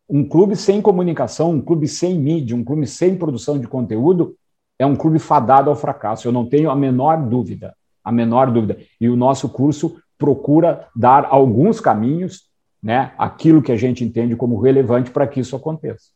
Um 0.09 0.27
clube 0.27 0.55
sem 0.55 0.81
comunicação, 0.81 1.51
um 1.51 1.61
clube 1.61 1.87
sem 1.87 2.17
mídia, 2.17 2.55
um 2.55 2.63
clube 2.63 2.87
sem 2.87 3.15
produção 3.15 3.59
de 3.59 3.67
conteúdo 3.67 4.35
é 4.79 4.85
um 4.85 4.95
clube 4.95 5.19
fadado 5.19 5.69
ao 5.69 5.75
fracasso. 5.75 6.27
Eu 6.27 6.31
não 6.31 6.49
tenho 6.49 6.71
a 6.71 6.75
menor 6.75 7.17
dúvida, 7.17 7.75
a 8.03 8.11
menor 8.11 8.51
dúvida. 8.51 8.77
E 8.99 9.07
o 9.07 9.15
nosso 9.15 9.49
curso 9.49 9.97
procura 10.17 10.87
dar 10.95 11.25
alguns 11.25 11.79
caminhos, 11.79 12.49
né, 12.81 13.13
aquilo 13.17 13.61
que 13.61 13.71
a 13.71 13.77
gente 13.77 14.03
entende 14.03 14.35
como 14.35 14.59
relevante 14.59 15.11
para 15.11 15.27
que 15.27 15.39
isso 15.39 15.55
aconteça. 15.55 16.15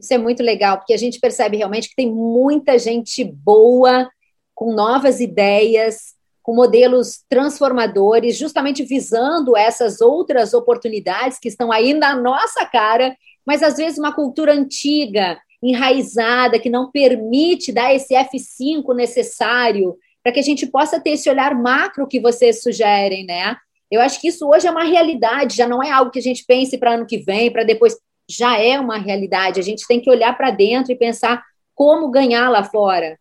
Isso 0.00 0.14
é 0.14 0.18
muito 0.18 0.42
legal, 0.42 0.78
porque 0.78 0.94
a 0.94 0.98
gente 0.98 1.20
percebe 1.20 1.58
realmente 1.58 1.90
que 1.90 1.94
tem 1.94 2.10
muita 2.10 2.78
gente 2.78 3.22
boa, 3.22 4.08
com 4.54 4.72
novas 4.74 5.20
ideias, 5.20 6.14
com 6.42 6.54
modelos 6.54 7.20
transformadores, 7.28 8.36
justamente 8.36 8.82
visando 8.82 9.56
essas 9.56 10.00
outras 10.00 10.54
oportunidades 10.54 11.38
que 11.38 11.48
estão 11.48 11.70
aí 11.70 11.92
na 11.92 12.14
nossa 12.14 12.64
cara, 12.64 13.14
mas 13.46 13.62
às 13.62 13.76
vezes 13.76 13.98
uma 13.98 14.14
cultura 14.14 14.52
antiga, 14.52 15.38
enraizada, 15.62 16.58
que 16.58 16.70
não 16.70 16.90
permite 16.90 17.72
dar 17.72 17.94
esse 17.94 18.14
F5 18.14 18.94
necessário 18.94 19.96
para 20.22 20.32
que 20.32 20.40
a 20.40 20.42
gente 20.42 20.66
possa 20.66 20.98
ter 20.98 21.10
esse 21.10 21.28
olhar 21.28 21.54
macro 21.54 22.06
que 22.06 22.20
vocês 22.20 22.62
sugerem, 22.62 23.24
né? 23.26 23.56
Eu 23.90 24.00
acho 24.00 24.20
que 24.20 24.28
isso 24.28 24.48
hoje 24.48 24.66
é 24.66 24.70
uma 24.70 24.84
realidade, 24.84 25.56
já 25.56 25.66
não 25.66 25.82
é 25.82 25.90
algo 25.90 26.10
que 26.10 26.18
a 26.18 26.22
gente 26.22 26.44
pense 26.46 26.78
para 26.78 26.94
ano 26.94 27.06
que 27.06 27.18
vem, 27.18 27.50
para 27.50 27.64
depois 27.64 27.96
já 28.30 28.58
é 28.58 28.78
uma 28.78 28.98
realidade. 28.98 29.60
A 29.60 29.62
gente 29.62 29.86
tem 29.86 30.00
que 30.00 30.10
olhar 30.10 30.36
para 30.36 30.50
dentro 30.50 30.92
e 30.92 30.96
pensar 30.96 31.42
como 31.74 32.10
ganhar 32.10 32.48
lá 32.48 32.62
fora. 32.64 33.18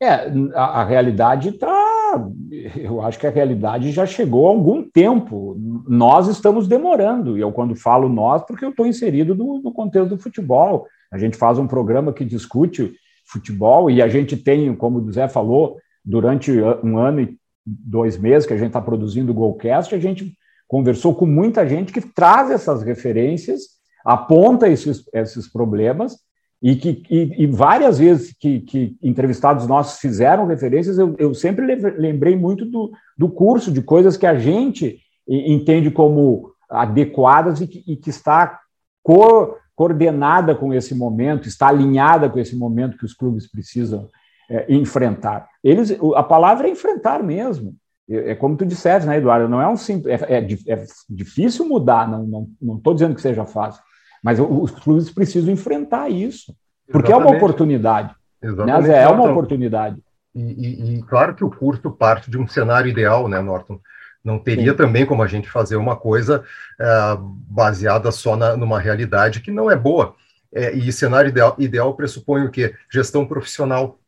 É, 0.00 0.30
a, 0.54 0.82
a 0.82 0.84
realidade 0.84 1.50
está. 1.50 2.28
Eu 2.76 3.00
acho 3.00 3.18
que 3.18 3.26
a 3.26 3.30
realidade 3.30 3.90
já 3.92 4.04
chegou 4.04 4.46
há 4.46 4.50
algum 4.50 4.82
tempo. 4.82 5.56
Nós 5.88 6.28
estamos 6.28 6.68
demorando. 6.68 7.36
E 7.36 7.40
eu, 7.40 7.50
quando 7.52 7.74
falo 7.74 8.08
nós, 8.08 8.42
porque 8.44 8.64
eu 8.64 8.70
estou 8.70 8.86
inserido 8.86 9.34
no, 9.34 9.60
no 9.62 9.72
contexto 9.72 10.10
do 10.10 10.18
futebol. 10.18 10.86
A 11.10 11.18
gente 11.18 11.36
faz 11.36 11.58
um 11.58 11.66
programa 11.66 12.12
que 12.12 12.24
discute 12.24 12.92
futebol 13.26 13.90
e 13.90 14.02
a 14.02 14.08
gente 14.08 14.36
tem, 14.36 14.74
como 14.74 14.98
o 14.98 15.12
Zé 15.12 15.28
falou, 15.28 15.78
durante 16.04 16.52
um 16.82 16.98
ano 16.98 17.20
e 17.20 17.36
dois 17.64 18.16
meses 18.16 18.46
que 18.46 18.52
a 18.52 18.56
gente 18.56 18.68
está 18.68 18.80
produzindo 18.80 19.32
o 19.32 19.34
Golcast, 19.34 19.94
a 19.94 19.98
gente 19.98 20.36
conversou 20.68 21.14
com 21.14 21.26
muita 21.26 21.66
gente 21.66 21.92
que 21.92 22.00
traz 22.00 22.50
essas 22.50 22.82
referências 22.82 23.75
aponta 24.06 24.68
esses, 24.68 25.04
esses 25.12 25.48
problemas 25.50 26.16
e 26.62 26.76
que 26.76 27.02
e, 27.10 27.42
e 27.42 27.46
várias 27.46 27.98
vezes 27.98 28.34
que, 28.38 28.60
que, 28.60 28.96
entrevistados 29.02 29.66
nossos 29.66 29.98
fizeram 29.98 30.46
referências, 30.46 30.96
eu, 30.96 31.14
eu 31.18 31.34
sempre 31.34 31.66
lembrei 31.98 32.36
muito 32.36 32.64
do, 32.64 32.92
do 33.18 33.28
curso, 33.28 33.72
de 33.72 33.82
coisas 33.82 34.16
que 34.16 34.26
a 34.26 34.38
gente 34.38 34.98
entende 35.28 35.90
como 35.90 36.52
adequadas 36.70 37.60
e 37.60 37.66
que, 37.66 37.84
e 37.86 37.96
que 37.96 38.10
está 38.10 38.60
co 39.02 39.56
coordenada 39.74 40.54
com 40.54 40.72
esse 40.72 40.94
momento, 40.94 41.46
está 41.46 41.68
alinhada 41.68 42.30
com 42.30 42.38
esse 42.38 42.56
momento 42.56 42.96
que 42.96 43.04
os 43.04 43.12
clubes 43.12 43.46
precisam 43.46 44.08
é, 44.48 44.72
enfrentar. 44.72 45.46
Eles, 45.62 45.94
a 46.14 46.22
palavra 46.22 46.66
é 46.66 46.70
enfrentar 46.70 47.22
mesmo. 47.22 47.76
É, 48.08 48.30
é 48.30 48.34
como 48.34 48.56
tu 48.56 48.64
disseste, 48.64 49.06
né, 49.06 49.18
Eduardo? 49.18 49.50
Não 49.50 49.60
é 49.60 49.68
um 49.68 49.76
simples, 49.76 50.22
é, 50.22 50.38
é, 50.38 50.46
é 50.68 50.84
difícil 51.10 51.68
mudar. 51.68 52.08
Não 52.08 52.22
estou 52.24 52.48
não, 52.62 52.80
não 52.82 52.94
dizendo 52.94 53.14
que 53.14 53.20
seja 53.20 53.44
fácil, 53.44 53.82
mas 54.26 54.40
os 54.40 54.72
clubes 54.72 55.08
precisam 55.08 55.54
enfrentar 55.54 56.08
isso, 56.08 56.52
porque 56.90 57.12
Exatamente. 57.12 57.12
é 57.12 57.30
uma 57.30 57.36
oportunidade. 57.36 58.14
Exatamente. 58.42 58.88
Né? 58.88 59.02
É 59.04 59.06
uma 59.06 59.30
oportunidade. 59.30 60.02
E, 60.34 60.40
e, 60.40 60.96
e, 60.96 61.02
claro 61.04 61.32
que 61.32 61.44
o 61.44 61.48
curto 61.48 61.92
parte 61.92 62.28
de 62.28 62.36
um 62.36 62.44
cenário 62.48 62.90
ideal, 62.90 63.28
né, 63.28 63.40
Norton? 63.40 63.78
Não 64.24 64.40
teria 64.40 64.72
Sim. 64.72 64.78
também 64.78 65.06
como 65.06 65.22
a 65.22 65.28
gente 65.28 65.48
fazer 65.48 65.76
uma 65.76 65.94
coisa 65.94 66.42
uh, 66.42 67.16
baseada 67.48 68.10
só 68.10 68.34
na, 68.34 68.56
numa 68.56 68.80
realidade 68.80 69.40
que 69.40 69.52
não 69.52 69.70
é 69.70 69.76
boa. 69.76 70.16
É, 70.52 70.72
e 70.72 70.92
cenário 70.92 71.28
ideal, 71.28 71.54
ideal 71.56 71.94
pressupõe 71.94 72.44
o 72.44 72.50
quê? 72.50 72.74
Gestão 72.92 73.24
profissional. 73.24 74.00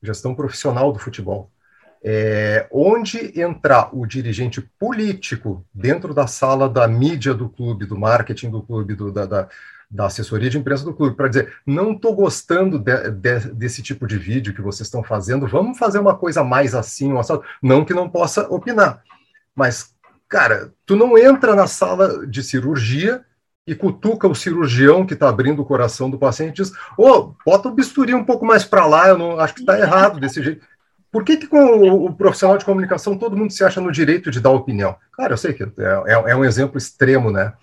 Gestão 0.00 0.36
profissional 0.36 0.92
do 0.92 1.00
futebol. 1.00 1.50
É, 2.08 2.68
onde 2.70 3.40
entrar 3.40 3.90
o 3.92 4.06
dirigente 4.06 4.60
político 4.78 5.66
dentro 5.74 6.14
da 6.14 6.28
sala 6.28 6.68
da 6.68 6.86
mídia 6.86 7.34
do 7.34 7.48
clube, 7.48 7.84
do 7.84 7.98
marketing 7.98 8.48
do 8.48 8.62
clube, 8.62 8.94
do, 8.94 9.10
da, 9.10 9.26
da, 9.26 9.48
da, 9.90 10.06
assessoria 10.06 10.48
de 10.48 10.56
imprensa 10.56 10.84
do 10.84 10.94
clube, 10.94 11.16
para 11.16 11.26
dizer: 11.26 11.52
não 11.66 11.94
estou 11.94 12.14
gostando 12.14 12.78
de, 12.78 13.10
de, 13.10 13.38
desse 13.54 13.82
tipo 13.82 14.06
de 14.06 14.16
vídeo 14.16 14.54
que 14.54 14.62
vocês 14.62 14.86
estão 14.86 15.02
fazendo, 15.02 15.48
vamos 15.48 15.76
fazer 15.76 15.98
uma 15.98 16.14
coisa 16.14 16.44
mais 16.44 16.76
assim, 16.76 17.12
não 17.60 17.84
que 17.84 17.92
não 17.92 18.08
possa 18.08 18.42
opinar, 18.52 19.02
mas, 19.52 19.92
cara, 20.28 20.72
tu 20.86 20.94
não 20.94 21.18
entra 21.18 21.56
na 21.56 21.66
sala 21.66 22.24
de 22.24 22.40
cirurgia 22.40 23.24
e 23.66 23.74
cutuca 23.74 24.28
o 24.28 24.34
cirurgião 24.34 25.04
que 25.04 25.14
está 25.14 25.28
abrindo 25.28 25.60
o 25.60 25.66
coração 25.66 26.08
do 26.08 26.18
paciente 26.18 26.60
e 26.60 26.62
diz: 26.62 26.72
ô, 26.96 27.08
oh, 27.08 27.34
bota 27.44 27.68
o 27.68 27.74
bisturi 27.74 28.14
um 28.14 28.24
pouco 28.24 28.46
mais 28.46 28.64
para 28.64 28.86
lá, 28.86 29.08
eu 29.08 29.18
não 29.18 29.40
acho 29.40 29.54
que 29.54 29.60
está 29.60 29.76
errado 29.76 30.20
desse 30.20 30.40
jeito. 30.40 30.64
Por 31.16 31.24
que, 31.24 31.38
que 31.38 31.46
com 31.46 32.04
o, 32.04 32.12
profissional 32.12 32.58
de 32.58 32.64
comunicação 32.66 33.16
todo 33.16 33.34
mundo 33.34 33.50
se 33.50 33.64
acha 33.64 33.80
no 33.80 33.90
direito 33.90 34.30
de 34.30 34.38
dar 34.38 34.50
opinião? 34.50 34.94
Claro, 35.10 35.32
eu 35.32 35.38
sei 35.38 35.54
que 35.54 35.62
é, 35.62 35.66
é, 36.08 36.12
é 36.12 36.36
um 36.36 36.44
exemplo 36.44 36.76
extremo, 36.76 37.30
né? 37.30 37.54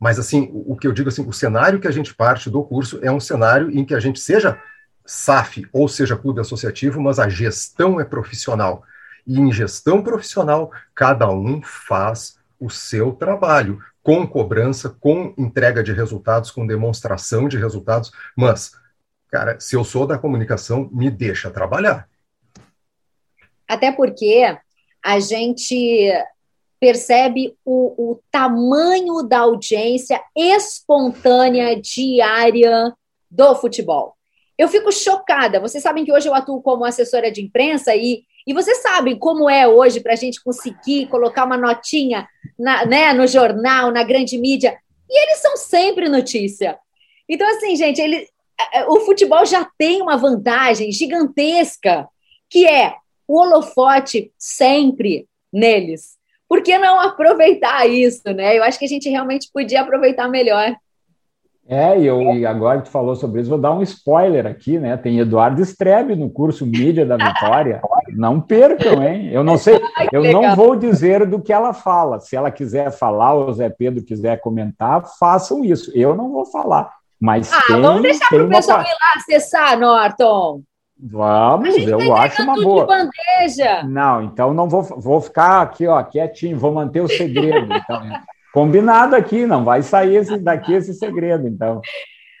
Mas, 0.00 0.18
assim, 0.18 0.48
o, 0.50 0.72
o, 0.72 0.76
que 0.78 0.86
eu 0.86 0.92
digo, 0.94 1.10
assim, 1.10 1.22
o 1.28 1.30
cenário 1.30 1.78
que 1.78 1.86
a 1.86 1.90
gente 1.90 2.14
parte 2.14 2.48
do 2.48 2.64
curso 2.64 3.00
é 3.02 3.12
um 3.12 3.20
cenário 3.20 3.70
em 3.70 3.84
que 3.84 3.94
a 3.94 4.00
gente 4.00 4.18
seja 4.18 4.58
SAF 5.04 5.68
ou 5.74 5.88
seja 5.88 6.16
clube 6.16 6.40
associativo, 6.40 7.02
mas 7.02 7.18
a 7.18 7.28
gestão 7.28 8.00
é 8.00 8.04
profissional. 8.06 8.82
E 9.26 9.38
em 9.38 9.52
gestão 9.52 10.02
profissional, 10.02 10.70
cada 10.94 11.30
um 11.30 11.60
faz 11.60 12.38
o 12.58 12.70
seu 12.70 13.12
trabalho, 13.12 13.78
com 14.02 14.26
cobrança, 14.26 14.88
com 14.88 15.34
entrega 15.36 15.82
de 15.82 15.92
resultados, 15.92 16.50
com 16.50 16.66
demonstração 16.66 17.46
de 17.46 17.58
resultados, 17.58 18.10
mas, 18.34 18.72
cara, 19.30 19.60
se 19.60 19.76
eu 19.76 19.84
sou 19.84 20.06
da 20.06 20.16
comunicação, 20.16 20.88
me 20.90 21.10
deixa 21.10 21.50
trabalhar 21.50 22.10
até 23.72 23.90
porque 23.90 24.54
a 25.02 25.18
gente 25.18 26.12
percebe 26.78 27.56
o, 27.64 28.10
o 28.10 28.20
tamanho 28.30 29.22
da 29.22 29.38
audiência 29.38 30.22
espontânea 30.36 31.80
diária 31.80 32.92
do 33.30 33.54
futebol. 33.54 34.14
Eu 34.58 34.68
fico 34.68 34.92
chocada. 34.92 35.58
Vocês 35.58 35.82
sabem 35.82 36.04
que 36.04 36.12
hoje 36.12 36.28
eu 36.28 36.34
atuo 36.34 36.60
como 36.60 36.84
assessora 36.84 37.32
de 37.32 37.42
imprensa 37.42 37.96
e, 37.96 38.24
e 38.46 38.52
vocês 38.52 38.82
sabem 38.82 39.18
como 39.18 39.48
é 39.48 39.66
hoje 39.66 40.00
para 40.00 40.12
a 40.12 40.16
gente 40.16 40.42
conseguir 40.42 41.06
colocar 41.06 41.46
uma 41.46 41.56
notinha 41.56 42.28
na, 42.58 42.84
né, 42.84 43.12
no 43.14 43.26
jornal, 43.26 43.90
na 43.90 44.02
grande 44.02 44.36
mídia. 44.36 44.76
E 45.08 45.22
eles 45.22 45.38
são 45.38 45.56
sempre 45.56 46.10
notícia. 46.10 46.78
Então, 47.26 47.48
assim, 47.48 47.74
gente, 47.74 48.02
ele, 48.02 48.28
o 48.88 49.00
futebol 49.00 49.46
já 49.46 49.66
tem 49.78 50.02
uma 50.02 50.18
vantagem 50.18 50.92
gigantesca, 50.92 52.06
que 52.50 52.66
é 52.66 52.96
o 53.32 53.40
holofote 53.40 54.30
sempre 54.36 55.26
neles. 55.50 56.18
Por 56.46 56.62
que 56.62 56.76
não 56.76 57.00
aproveitar 57.00 57.86
isso, 57.86 58.22
né? 58.34 58.58
Eu 58.58 58.62
acho 58.62 58.78
que 58.78 58.84
a 58.84 58.88
gente 58.88 59.08
realmente 59.08 59.48
podia 59.50 59.80
aproveitar 59.80 60.28
melhor. 60.28 60.74
É, 61.66 61.98
e, 61.98 62.06
eu, 62.06 62.20
e 62.34 62.44
agora 62.44 62.80
que 62.80 62.86
tu 62.86 62.90
falou 62.90 63.16
sobre 63.16 63.40
isso, 63.40 63.48
vou 63.48 63.58
dar 63.58 63.72
um 63.72 63.80
spoiler 63.82 64.46
aqui, 64.46 64.78
né? 64.78 64.98
Tem 64.98 65.18
Eduardo 65.18 65.62
Strebe 65.62 66.14
no 66.14 66.28
curso 66.28 66.66
Mídia 66.66 67.06
da 67.06 67.16
Vitória. 67.16 67.80
Não 68.14 68.38
percam, 68.38 69.02
hein? 69.02 69.30
Eu 69.32 69.42
não 69.42 69.56
sei, 69.56 69.80
eu 70.12 70.30
não 70.30 70.54
vou 70.54 70.76
dizer 70.76 71.24
do 71.24 71.40
que 71.40 71.54
ela 71.54 71.72
fala. 71.72 72.20
Se 72.20 72.36
ela 72.36 72.50
quiser 72.50 72.90
falar, 72.90 73.32
ou 73.32 73.48
o 73.48 73.54
Zé 73.54 73.70
Pedro 73.70 74.04
quiser 74.04 74.40
comentar, 74.42 75.06
façam 75.18 75.64
isso. 75.64 75.90
Eu 75.94 76.14
não 76.14 76.30
vou 76.30 76.44
falar. 76.44 76.92
Mas 77.18 77.50
ah, 77.50 77.62
tem, 77.66 77.80
vamos 77.80 78.02
deixar 78.02 78.28
para 78.28 78.44
o 78.44 78.48
pessoal 78.48 78.78
uma... 78.80 78.84
ir 78.84 78.90
lá 78.90 79.12
acessar, 79.16 79.78
Norton. 79.78 80.62
Vamos, 81.04 81.76
eu 81.78 81.98
tá 81.98 82.22
acho 82.22 82.42
uma 82.44 82.54
boa. 82.54 82.86
bandeja. 82.86 83.82
Não, 83.82 84.22
então 84.22 84.54
não 84.54 84.68
vou, 84.68 84.82
vou 84.82 85.20
ficar 85.20 85.60
aqui, 85.60 85.84
ó, 85.84 86.00
quietinho, 86.00 86.56
vou 86.56 86.70
manter 86.70 87.00
o 87.00 87.08
segredo. 87.08 87.74
Então, 87.74 88.00
combinado 88.54 89.16
aqui, 89.16 89.44
não 89.44 89.64
vai 89.64 89.82
sair 89.82 90.14
esse, 90.14 90.38
daqui 90.38 90.72
esse 90.72 90.94
segredo, 90.94 91.48
então. 91.48 91.80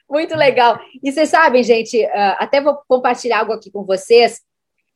Muito 0.08 0.36
legal. 0.36 0.78
E 1.02 1.10
vocês 1.10 1.28
sabem, 1.28 1.64
gente, 1.64 2.04
ah, 2.04 2.36
até 2.38 2.60
vou 2.60 2.78
compartilhar 2.86 3.40
algo 3.40 3.52
aqui 3.52 3.68
com 3.68 3.82
vocês. 3.84 4.40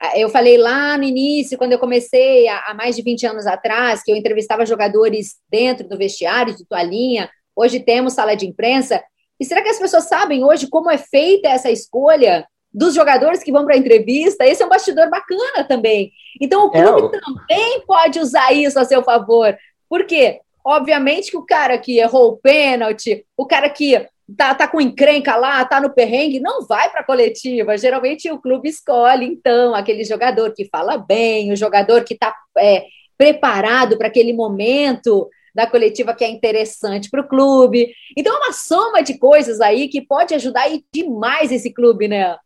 Ah, 0.01 0.17
eu 0.17 0.29
falei 0.29 0.57
lá 0.57 0.97
no 0.97 1.03
início, 1.03 1.59
quando 1.59 1.73
eu 1.73 1.79
comecei, 1.81 2.47
há 2.47 2.73
mais 2.73 2.95
de 2.95 3.03
20 3.03 3.27
anos 3.27 3.49
atrás, 3.49 4.01
que 4.01 4.13
eu 4.13 4.17
entrevistava 4.17 4.65
jogadores 4.65 5.39
dentro 5.51 5.89
do 5.89 5.99
vestiário, 5.99 6.57
de 6.57 6.65
toalhinha. 6.65 7.29
Hoje 7.57 7.81
temos 7.81 8.13
sala 8.13 8.37
de 8.37 8.47
imprensa. 8.47 9.03
E 9.41 9.45
será 9.45 9.61
que 9.61 9.71
as 9.71 9.79
pessoas 9.81 10.05
sabem 10.05 10.45
hoje 10.45 10.69
como 10.69 10.89
é 10.89 10.99
feita 10.99 11.49
essa 11.49 11.69
escolha? 11.69 12.47
Dos 12.73 12.95
jogadores 12.95 13.43
que 13.43 13.53
vão 13.53 13.65
para 13.65 13.75
a 13.75 13.79
entrevista, 13.79 14.47
esse 14.47 14.63
é 14.63 14.67
um 14.67 14.69
bastidor 14.69 15.09
bacana 15.09 15.65
também. 15.67 16.13
Então, 16.41 16.67
o 16.67 16.71
clube 16.71 17.17
é, 17.17 17.21
também 17.21 17.81
pode 17.87 18.19
usar 18.19 18.53
isso 18.53 18.79
a 18.79 18.85
seu 18.85 19.03
favor. 19.03 19.57
Por 19.89 20.05
quê? 20.05 20.41
Obviamente 20.65 21.31
que 21.31 21.37
o 21.37 21.47
cara 21.47 21.79
que 21.79 21.99
errou 21.99 22.33
o 22.33 22.37
pênalti, 22.37 23.25
o 23.37 23.47
cara 23.47 23.71
que 23.71 24.07
tá, 24.37 24.55
tá 24.55 24.67
com 24.67 24.81
encrenca 24.81 25.37
lá, 25.37 25.65
tá 25.65 25.81
no 25.81 25.95
perrengue, 25.95 26.41
não 26.41 26.67
vai 26.67 26.91
para 26.91 27.01
a 27.01 27.05
coletiva. 27.05 27.79
Geralmente 27.79 28.31
o 28.31 28.41
clube 28.41 28.69
escolhe, 28.69 29.25
então, 29.25 29.75
aquele 29.75 30.05
jogador 30.05 30.53
que 30.53 30.69
fala 30.69 30.99
bem, 30.99 31.53
o 31.53 31.57
jogador 31.57 32.03
que 32.05 32.15
está 32.15 32.35
é, 32.59 32.85
preparado 33.17 33.97
para 33.97 34.09
aquele 34.09 34.33
momento 34.33 35.29
da 35.55 35.67
coletiva 35.67 36.15
que 36.15 36.25
é 36.25 36.29
interessante 36.29 37.09
para 37.09 37.23
o 37.23 37.29
clube. 37.29 37.91
Então, 38.17 38.35
é 38.35 38.39
uma 38.39 38.53
soma 38.53 39.03
de 39.03 39.17
coisas 39.19 39.61
aí 39.61 39.89
que 39.89 40.03
pode 40.03 40.35
ajudar 40.35 40.67
demais 40.93 41.51
esse 41.51 41.73
clube, 41.73 42.09
né? 42.09 42.37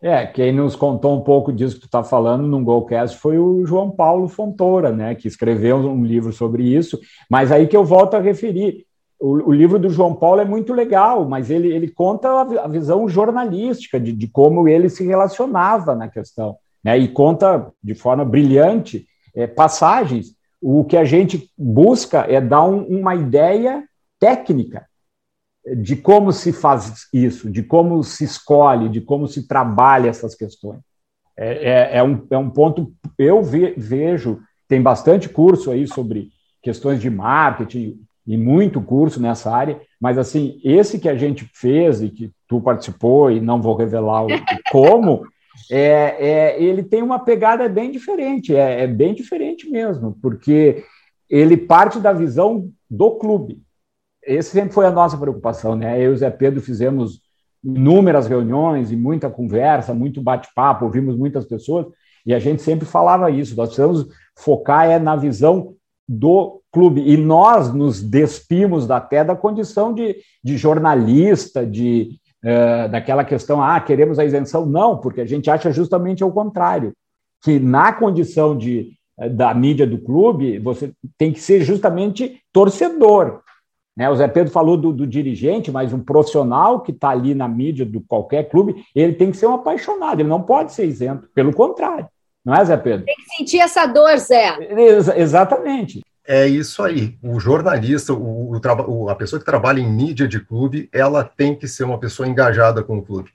É, 0.00 0.26
quem 0.26 0.52
nos 0.52 0.76
contou 0.76 1.16
um 1.16 1.22
pouco 1.22 1.52
disso 1.52 1.74
que 1.74 1.80
tu 1.82 1.86
está 1.86 2.04
falando 2.04 2.46
no 2.46 2.62
Golcast 2.62 3.18
foi 3.18 3.36
o 3.36 3.66
João 3.66 3.90
Paulo 3.90 4.28
Fontoura, 4.28 4.92
né, 4.92 5.14
que 5.16 5.26
escreveu 5.26 5.76
um 5.78 6.04
livro 6.04 6.32
sobre 6.32 6.62
isso, 6.62 7.00
mas 7.28 7.50
aí 7.50 7.66
que 7.66 7.76
eu 7.76 7.84
volto 7.84 8.14
a 8.14 8.20
referir. 8.20 8.86
O, 9.20 9.48
o 9.48 9.52
livro 9.52 9.76
do 9.76 9.90
João 9.90 10.14
Paulo 10.14 10.40
é 10.40 10.44
muito 10.44 10.72
legal, 10.72 11.28
mas 11.28 11.50
ele, 11.50 11.72
ele 11.72 11.88
conta 11.88 12.28
a, 12.28 12.42
a 12.64 12.68
visão 12.68 13.08
jornalística 13.08 13.98
de, 13.98 14.12
de, 14.12 14.28
como 14.28 14.68
ele 14.68 14.88
se 14.88 15.04
relacionava 15.04 15.96
na 15.96 16.06
questão, 16.06 16.56
né, 16.84 16.96
e 16.96 17.08
conta 17.08 17.72
de 17.82 17.94
forma 17.96 18.24
brilhante 18.24 19.04
é, 19.34 19.48
passagens. 19.48 20.36
O 20.62 20.84
que 20.84 20.96
a 20.96 21.04
gente 21.04 21.50
busca 21.58 22.24
é 22.28 22.40
dar 22.40 22.64
um, 22.64 22.82
uma 22.84 23.16
ideia 23.16 23.82
técnica 24.20 24.87
de 25.76 25.96
como 25.96 26.32
se 26.32 26.52
faz 26.52 27.08
isso, 27.12 27.50
de 27.50 27.62
como 27.62 28.02
se 28.02 28.24
escolhe, 28.24 28.88
de 28.88 29.00
como 29.00 29.26
se 29.26 29.46
trabalha 29.46 30.08
essas 30.08 30.34
questões. 30.34 30.80
É, 31.36 31.70
é, 31.70 31.98
é 31.98 32.02
um, 32.02 32.26
é 32.30 32.38
um 32.38 32.50
ponto, 32.50 32.92
eu 33.18 33.42
ve, 33.42 33.74
vejo, 33.76 34.40
tem 34.66 34.82
bastante 34.82 35.28
curso 35.28 35.70
aí 35.70 35.86
sobre 35.86 36.30
questões 36.62 37.00
de 37.00 37.08
marketing 37.08 38.00
e 38.26 38.36
muito 38.36 38.80
curso 38.82 39.20
nessa 39.20 39.50
área, 39.50 39.80
mas 40.00 40.18
assim, 40.18 40.60
esse 40.62 40.98
que 40.98 41.08
a 41.08 41.16
gente 41.16 41.48
fez 41.54 42.02
e 42.02 42.10
que 42.10 42.30
tu 42.46 42.60
participou 42.60 43.30
e 43.30 43.40
não 43.40 43.62
vou 43.62 43.74
revelar 43.74 44.26
o 44.26 44.28
como, 44.70 45.24
é, 45.70 46.16
é, 46.18 46.62
ele 46.62 46.82
tem 46.82 47.02
uma 47.02 47.18
pegada 47.18 47.68
bem 47.68 47.90
diferente, 47.90 48.54
é, 48.54 48.82
é 48.82 48.86
bem 48.86 49.14
diferente 49.14 49.68
mesmo, 49.68 50.16
porque 50.20 50.84
ele 51.28 51.56
parte 51.56 52.00
da 52.00 52.12
visão 52.12 52.70
do 52.90 53.12
clube, 53.12 53.62
esse 54.28 54.50
sempre 54.50 54.72
foi 54.72 54.86
a 54.86 54.90
nossa 54.90 55.16
preocupação, 55.16 55.74
né? 55.74 55.98
Eu 55.98 56.10
e 56.10 56.14
o 56.14 56.16
Zé 56.16 56.30
Pedro 56.30 56.60
fizemos 56.60 57.20
inúmeras 57.64 58.26
reuniões 58.26 58.92
e 58.92 58.96
muita 58.96 59.28
conversa, 59.28 59.94
muito 59.94 60.22
bate-papo, 60.22 60.84
ouvimos 60.84 61.16
muitas 61.16 61.44
pessoas, 61.44 61.86
e 62.24 62.34
a 62.34 62.38
gente 62.38 62.62
sempre 62.62 62.86
falava 62.86 63.30
isso, 63.30 63.56
nós 63.56 63.68
precisamos 63.68 64.06
focar 64.36 64.88
é 64.88 64.98
na 64.98 65.16
visão 65.16 65.74
do 66.08 66.60
clube, 66.70 67.00
e 67.00 67.16
nós 67.16 67.72
nos 67.72 68.02
despimos 68.02 68.90
até 68.90 69.24
da 69.24 69.34
condição 69.34 69.92
de, 69.92 70.16
de 70.44 70.56
jornalista, 70.56 71.66
de 71.66 72.18
uh, 72.44 72.88
daquela 72.90 73.24
questão, 73.24 73.62
ah, 73.62 73.80
queremos 73.80 74.18
a 74.18 74.24
isenção, 74.24 74.64
não, 74.66 74.98
porque 74.98 75.20
a 75.20 75.26
gente 75.26 75.50
acha 75.50 75.72
justamente 75.72 76.22
o 76.22 76.30
contrário, 76.30 76.92
que 77.42 77.58
na 77.58 77.92
condição 77.92 78.56
de 78.56 78.98
da 79.34 79.52
mídia 79.52 79.84
do 79.84 79.98
clube, 79.98 80.60
você 80.60 80.92
tem 81.16 81.32
que 81.32 81.40
ser 81.40 81.62
justamente 81.62 82.40
torcedor, 82.52 83.40
né? 83.98 84.08
O 84.08 84.14
Zé 84.14 84.28
Pedro 84.28 84.52
falou 84.52 84.76
do, 84.76 84.92
do 84.92 85.04
dirigente, 85.04 85.72
mas 85.72 85.92
um 85.92 85.98
profissional 85.98 86.80
que 86.80 86.92
está 86.92 87.08
ali 87.08 87.34
na 87.34 87.48
mídia 87.48 87.84
de 87.84 87.98
qualquer 87.98 88.48
clube, 88.48 88.84
ele 88.94 89.14
tem 89.14 89.32
que 89.32 89.36
ser 89.36 89.48
um 89.48 89.54
apaixonado, 89.54 90.20
ele 90.20 90.28
não 90.28 90.40
pode 90.40 90.72
ser 90.72 90.86
isento, 90.86 91.28
pelo 91.34 91.52
contrário. 91.52 92.06
Não 92.44 92.54
é, 92.54 92.64
Zé 92.64 92.76
Pedro? 92.76 93.04
Tem 93.04 93.16
que 93.16 93.36
sentir 93.36 93.58
essa 93.58 93.86
dor, 93.86 94.16
Zé. 94.18 94.56
Ex 94.60 95.08
exatamente. 95.08 96.00
É 96.24 96.46
isso 96.46 96.80
aí. 96.84 97.18
O 97.20 97.40
jornalista, 97.40 98.12
o, 98.12 98.52
o, 98.52 99.08
a 99.08 99.16
pessoa 99.16 99.40
que 99.40 99.44
trabalha 99.44 99.80
em 99.80 99.92
mídia 99.92 100.28
de 100.28 100.38
clube, 100.38 100.88
ela 100.92 101.24
tem 101.24 101.56
que 101.56 101.66
ser 101.66 101.82
uma 101.82 101.98
pessoa 101.98 102.28
engajada 102.28 102.84
com 102.84 102.98
o 102.98 103.02
clube. 103.02 103.30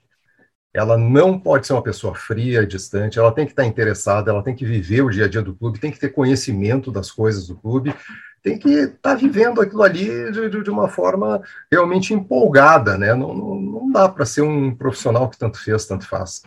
Ela 0.72 0.96
não 0.96 1.38
pode 1.38 1.66
ser 1.66 1.74
uma 1.74 1.82
pessoa 1.82 2.14
fria, 2.14 2.66
distante, 2.66 3.18
ela 3.18 3.30
tem 3.30 3.44
que 3.44 3.52
estar 3.52 3.66
interessada, 3.66 4.30
ela 4.30 4.42
tem 4.42 4.54
que 4.54 4.64
viver 4.64 5.02
o 5.02 5.10
dia 5.10 5.26
a 5.26 5.28
dia 5.28 5.42
do 5.42 5.54
clube, 5.54 5.78
tem 5.78 5.90
que 5.90 6.00
ter 6.00 6.08
conhecimento 6.08 6.90
das 6.90 7.12
coisas 7.12 7.46
do 7.46 7.54
clube, 7.54 7.94
tem 8.44 8.58
que 8.58 8.68
estar 8.68 8.98
tá 9.00 9.14
vivendo 9.14 9.62
aquilo 9.62 9.82
ali 9.82 10.30
de, 10.30 10.62
de, 10.62 10.70
uma 10.70 10.86
forma 10.86 11.40
realmente 11.72 12.12
empolgada, 12.12 12.98
né? 12.98 13.14
Não, 13.14 13.34
não, 13.34 13.54
não 13.54 13.90
dá 13.90 14.06
para 14.06 14.26
ser 14.26 14.42
um 14.42 14.72
profissional 14.74 15.30
que 15.30 15.38
tanto 15.38 15.58
fez, 15.58 15.86
tanto 15.86 16.06
faz. 16.06 16.42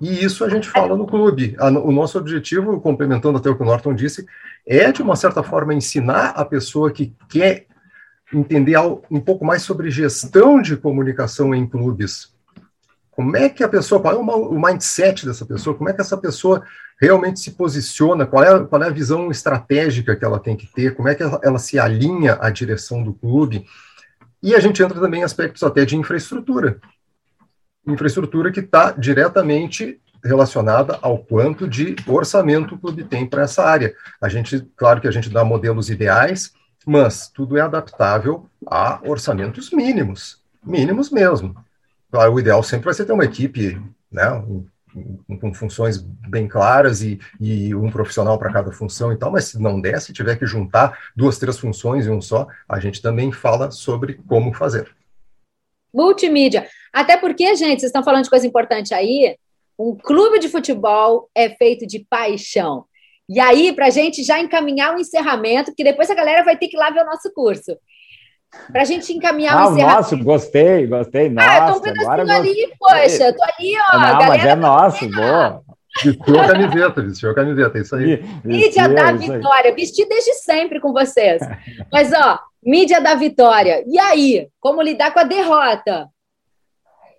E 0.00 0.24
isso 0.24 0.44
a 0.44 0.48
gente 0.48 0.70
fala 0.70 0.96
no 0.96 1.04
clube. 1.04 1.56
O 1.58 1.90
nosso 1.90 2.16
objetivo, 2.16 2.80
complementando 2.80 3.38
até 3.38 3.50
o 3.50 3.56
que 3.56 3.62
o 3.62 3.66
Norton 3.66 3.92
disse, 3.92 4.24
é, 4.64 4.92
de 4.92 5.02
uma 5.02 5.16
certa 5.16 5.42
forma, 5.42 5.74
ensinar 5.74 6.28
a 6.30 6.44
pessoa 6.44 6.92
que 6.92 7.12
quer 7.28 7.66
entender 8.32 8.78
um 9.10 9.20
pouco 9.20 9.44
mais 9.44 9.62
sobre 9.62 9.90
gestão 9.90 10.62
de 10.62 10.76
comunicação 10.76 11.52
em 11.52 11.66
clubes, 11.66 12.32
como 13.10 13.36
é 13.36 13.48
que 13.48 13.62
a 13.62 13.68
pessoa, 13.68 14.00
qual 14.00 14.14
é 14.14 14.16
o 14.16 14.60
mindset 14.60 15.26
dessa 15.26 15.44
pessoa, 15.44 15.76
como 15.76 15.90
é 15.90 15.92
que 15.92 16.00
essa 16.00 16.16
pessoa 16.16 16.64
realmente 17.02 17.40
se 17.40 17.50
posiciona, 17.50 18.24
qual 18.24 18.44
é, 18.44 18.64
qual 18.64 18.80
é 18.80 18.86
a 18.86 18.92
visão 18.92 19.28
estratégica 19.28 20.14
que 20.14 20.24
ela 20.24 20.38
tem 20.38 20.56
que 20.56 20.68
ter, 20.68 20.94
como 20.94 21.08
é 21.08 21.16
que 21.16 21.24
ela, 21.24 21.40
ela 21.42 21.58
se 21.58 21.76
alinha 21.76 22.38
à 22.40 22.48
direção 22.48 23.02
do 23.02 23.12
clube. 23.12 23.66
E 24.40 24.54
a 24.54 24.60
gente 24.60 24.80
entra 24.80 25.00
também 25.00 25.22
em 25.22 25.24
aspectos 25.24 25.64
até 25.64 25.84
de 25.84 25.96
infraestrutura. 25.96 26.78
Infraestrutura 27.84 28.52
que 28.52 28.60
está 28.60 28.92
diretamente 28.92 30.00
relacionada 30.24 30.96
ao 31.02 31.18
quanto 31.18 31.66
de 31.66 31.96
orçamento 32.06 32.76
o 32.76 32.78
clube 32.78 33.02
tem 33.02 33.26
para 33.26 33.42
essa 33.42 33.64
área. 33.64 33.92
A 34.20 34.28
gente, 34.28 34.60
claro 34.76 35.00
que 35.00 35.08
a 35.08 35.10
gente 35.10 35.28
dá 35.28 35.44
modelos 35.44 35.90
ideais, 35.90 36.52
mas 36.86 37.28
tudo 37.28 37.58
é 37.58 37.62
adaptável 37.62 38.46
a 38.64 39.00
orçamentos 39.04 39.72
mínimos, 39.72 40.40
mínimos 40.64 41.10
mesmo. 41.10 41.56
Claro, 42.12 42.34
o 42.34 42.38
ideal 42.38 42.62
sempre 42.62 42.84
vai 42.84 42.94
ser 42.94 43.06
ter 43.06 43.12
uma 43.12 43.24
equipe, 43.24 43.80
né, 44.08 44.40
com 45.40 45.54
funções 45.54 45.98
bem 45.98 46.46
claras 46.46 47.02
e, 47.02 47.18
e 47.40 47.74
um 47.74 47.90
profissional 47.90 48.38
para 48.38 48.52
cada 48.52 48.72
função 48.72 49.12
e 49.12 49.16
tal, 49.16 49.30
mas 49.30 49.44
se 49.46 49.60
não 49.60 49.80
der, 49.80 50.00
se 50.00 50.12
tiver 50.12 50.36
que 50.36 50.46
juntar 50.46 50.98
duas, 51.16 51.38
três 51.38 51.58
funções 51.58 52.06
em 52.06 52.10
um 52.10 52.20
só, 52.20 52.46
a 52.68 52.78
gente 52.78 53.00
também 53.00 53.32
fala 53.32 53.70
sobre 53.70 54.20
como 54.26 54.52
fazer. 54.54 54.94
Multimídia. 55.92 56.66
Até 56.92 57.16
porque, 57.16 57.54
gente, 57.54 57.80
vocês 57.80 57.90
estão 57.90 58.04
falando 58.04 58.24
de 58.24 58.30
coisa 58.30 58.46
importante 58.46 58.94
aí, 58.94 59.36
um 59.78 59.96
clube 59.96 60.38
de 60.38 60.48
futebol 60.48 61.28
é 61.34 61.50
feito 61.50 61.86
de 61.86 62.06
paixão. 62.08 62.84
E 63.28 63.40
aí, 63.40 63.72
para 63.72 63.86
a 63.86 63.90
gente 63.90 64.22
já 64.22 64.38
encaminhar 64.40 64.94
o 64.94 65.00
encerramento, 65.00 65.74
que 65.74 65.84
depois 65.84 66.10
a 66.10 66.14
galera 66.14 66.44
vai 66.44 66.56
ter 66.56 66.68
que 66.68 66.76
ir 66.76 66.78
lá 66.78 66.90
ver 66.90 67.02
o 67.02 67.06
nosso 67.06 67.32
curso 67.32 67.76
para 68.70 68.82
a 68.82 68.84
gente 68.84 69.12
encaminhar 69.12 69.56
ah, 69.56 69.68
o 69.68 69.72
encerramento. 69.72 69.96
Nossa, 69.96 70.16
gostei, 70.16 70.86
gostei. 70.86 71.28
Nossa, 71.28 71.50
ah, 71.50 71.68
eu 71.68 71.74
tô 71.74 71.80
vendo 71.80 72.00
agora 72.00 72.34
ali, 72.36 72.72
poxa, 72.78 73.24
eu 73.24 73.36
tô 73.36 73.42
ali, 73.42 73.74
ó. 73.92 73.98
Não, 73.98 74.28
mas 74.28 74.44
é 74.44 74.54
nosso, 74.54 75.10
boa. 75.10 75.62
Vestiu 76.02 76.40
a 76.40 76.46
camiseta, 76.46 77.02
vestiu 77.02 77.30
a 77.30 77.34
camiseta, 77.34 77.78
é 77.78 77.80
isso 77.82 77.96
aí. 77.96 78.24
Mídia 78.44 78.88
da 78.88 79.10
é 79.10 79.12
Vitória, 79.12 79.74
vesti 79.74 80.06
desde 80.08 80.34
sempre 80.34 80.80
com 80.80 80.92
vocês. 80.92 81.42
Mas, 81.92 82.12
ó, 82.12 82.38
mídia 82.64 83.00
da 83.00 83.14
Vitória. 83.14 83.84
E 83.86 83.98
aí, 83.98 84.48
como 84.58 84.80
lidar 84.80 85.12
com 85.12 85.20
a 85.20 85.24
derrota? 85.24 86.08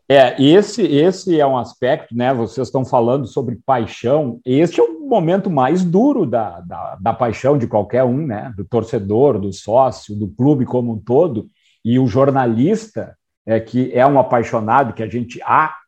É, 0.07 0.41
esse, 0.41 0.81
esse 0.81 1.39
é 1.39 1.45
um 1.45 1.57
aspecto, 1.57 2.15
né? 2.15 2.33
Vocês 2.33 2.67
estão 2.67 2.83
falando 2.83 3.25
sobre 3.25 3.59
paixão. 3.65 4.39
Este 4.45 4.79
é 4.79 4.83
o 4.83 5.07
momento 5.07 5.49
mais 5.49 5.83
duro 5.83 6.25
da, 6.25 6.59
da, 6.59 6.97
da, 6.99 7.13
paixão 7.13 7.57
de 7.57 7.67
qualquer 7.67 8.03
um, 8.03 8.25
né? 8.27 8.53
Do 8.55 8.65
torcedor, 8.65 9.39
do 9.39 9.53
sócio, 9.53 10.15
do 10.15 10.27
clube 10.27 10.65
como 10.65 10.93
um 10.93 10.99
todo. 10.99 11.47
E 11.85 11.97
o 11.97 12.07
jornalista, 12.07 13.15
é, 13.45 13.59
que 13.59 13.91
é 13.93 14.05
um 14.05 14.19
apaixonado, 14.19 14.93
que 14.93 15.03
a 15.03 15.09
gente 15.09 15.39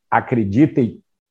acredita 0.09 0.81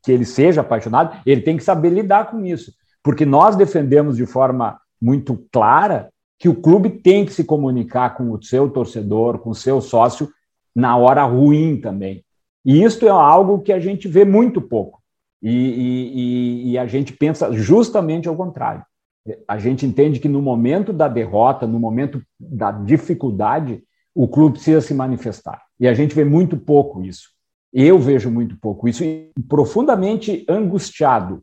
que 0.02 0.12
ele 0.12 0.26
seja 0.26 0.60
apaixonado, 0.60 1.16
ele 1.24 1.40
tem 1.40 1.56
que 1.56 1.64
saber 1.64 1.88
lidar 1.88 2.30
com 2.30 2.44
isso. 2.44 2.72
Porque 3.02 3.24
nós 3.24 3.56
defendemos 3.56 4.16
de 4.16 4.26
forma 4.26 4.78
muito 5.00 5.42
clara 5.50 6.10
que 6.38 6.48
o 6.48 6.54
clube 6.54 6.90
tem 6.90 7.24
que 7.24 7.32
se 7.32 7.44
comunicar 7.44 8.14
com 8.14 8.30
o 8.30 8.42
seu 8.42 8.68
torcedor, 8.68 9.38
com 9.38 9.50
o 9.50 9.54
seu 9.54 9.80
sócio, 9.80 10.28
na 10.74 10.96
hora 10.96 11.24
ruim 11.24 11.80
também. 11.80 12.22
E 12.64 12.82
isso 12.82 13.04
é 13.04 13.10
algo 13.10 13.60
que 13.60 13.72
a 13.72 13.78
gente 13.78 14.08
vê 14.08 14.24
muito 14.24 14.60
pouco. 14.60 15.02
E, 15.42 15.50
e, 15.50 16.70
e, 16.70 16.78
a 16.78 16.86
gente 16.86 17.12
pensa 17.12 17.52
justamente 17.52 18.26
ao 18.26 18.34
contrário. 18.34 18.82
A 19.46 19.58
gente 19.58 19.84
entende 19.84 20.18
que 20.18 20.28
no 20.28 20.40
momento 20.40 20.90
da 20.90 21.06
derrota, 21.06 21.66
no 21.66 21.78
momento 21.78 22.22
da 22.40 22.70
dificuldade, 22.70 23.82
o 24.14 24.26
clube 24.26 24.54
precisa 24.54 24.80
se 24.80 24.94
manifestar. 24.94 25.62
E 25.78 25.86
a 25.86 25.92
gente 25.92 26.14
vê 26.14 26.24
muito 26.24 26.56
pouco 26.56 27.02
isso. 27.02 27.28
Eu 27.72 27.98
vejo 27.98 28.30
muito 28.30 28.56
pouco 28.58 28.88
isso, 28.88 29.04
e 29.04 29.30
profundamente 29.48 30.46
angustiado, 30.48 31.42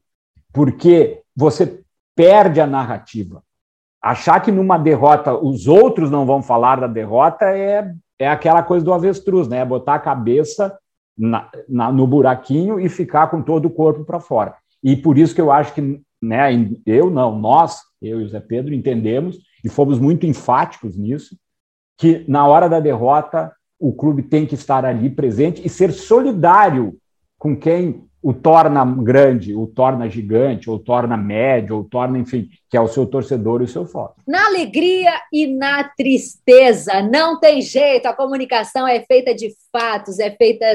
porque 0.54 1.22
você 1.36 1.82
perde 2.16 2.62
a 2.62 2.66
narrativa. 2.66 3.44
Achar 4.02 4.40
que 4.40 4.52
numa 4.52 4.78
derrota 4.78 5.36
os 5.36 5.68
outros 5.68 6.10
não 6.10 6.26
vão 6.26 6.42
falar 6.42 6.80
da 6.80 6.88
derrota 6.88 7.46
é, 7.46 7.94
é 8.18 8.28
aquela 8.28 8.64
coisa 8.64 8.84
do 8.84 8.94
avestruz, 8.94 9.48
né? 9.48 9.58
É 9.58 9.66
botar 9.66 9.96
a 9.96 10.00
cabeça 10.00 10.76
na, 11.18 11.50
na, 11.68 11.92
no 11.92 12.08
buraquinho 12.08 12.80
e 12.80 12.90
ficar 12.90 13.28
com 13.28 13.42
todo 13.42 13.66
o 13.66 13.72
corpo 13.72 14.04
para 14.04 14.20
fora. 14.20 14.56
E 14.84 14.96
por 14.96 15.18
isso 15.18 15.36
que 15.36 15.42
eu 15.42 15.52
acho 15.52 15.74
que, 15.74 16.02
né, 16.22 16.50
eu 16.86 17.10
não, 17.10 17.38
nós, 17.38 17.82
eu 18.02 18.22
e 18.22 18.24
o 18.24 18.30
Zé 18.30 18.40
Pedro, 18.40 18.74
entendemos 18.74 19.38
e 19.64 19.70
fomos 19.70 20.00
muito 20.00 20.26
enfáticos 20.26 20.98
nisso, 20.98 21.36
que 21.98 22.26
na 22.28 22.48
hora 22.48 22.68
da 22.68 22.80
derrota 22.80 23.52
o 23.80 23.94
clube 23.94 24.24
tem 24.24 24.46
que 24.46 24.56
estar 24.56 24.86
ali 24.86 25.10
presente 25.10 25.66
e 25.66 25.70
ser 25.70 25.92
solidário 25.92 26.98
com 27.38 27.56
quem 27.56 28.08
o 28.22 28.34
torna 28.34 28.86
grande, 28.86 29.56
o 29.56 29.66
torna 29.66 30.08
gigante, 30.08 30.70
ou 30.70 30.78
torna 30.78 31.18
médio, 31.18 31.78
ou 31.78 31.84
torna, 31.84 32.20
enfim, 32.20 32.48
que 32.70 32.78
é 32.78 32.82
o 32.82 32.88
seu 32.88 33.06
torcedor 33.08 33.62
e 33.62 33.66
o 33.66 33.68
seu 33.68 33.86
foco. 33.86 34.22
Na 34.28 34.46
alegria 34.46 35.12
e 35.34 35.48
na 35.48 35.84
tristeza, 35.84 37.02
não 37.02 37.40
tem 37.40 37.62
jeito, 37.62 38.06
a 38.06 38.14
comunicação 38.14 38.88
é 38.88 39.02
feita 39.02 39.34
de 39.34 39.52
fatos, 39.72 40.20
é 40.20 40.30
feita, 40.30 40.66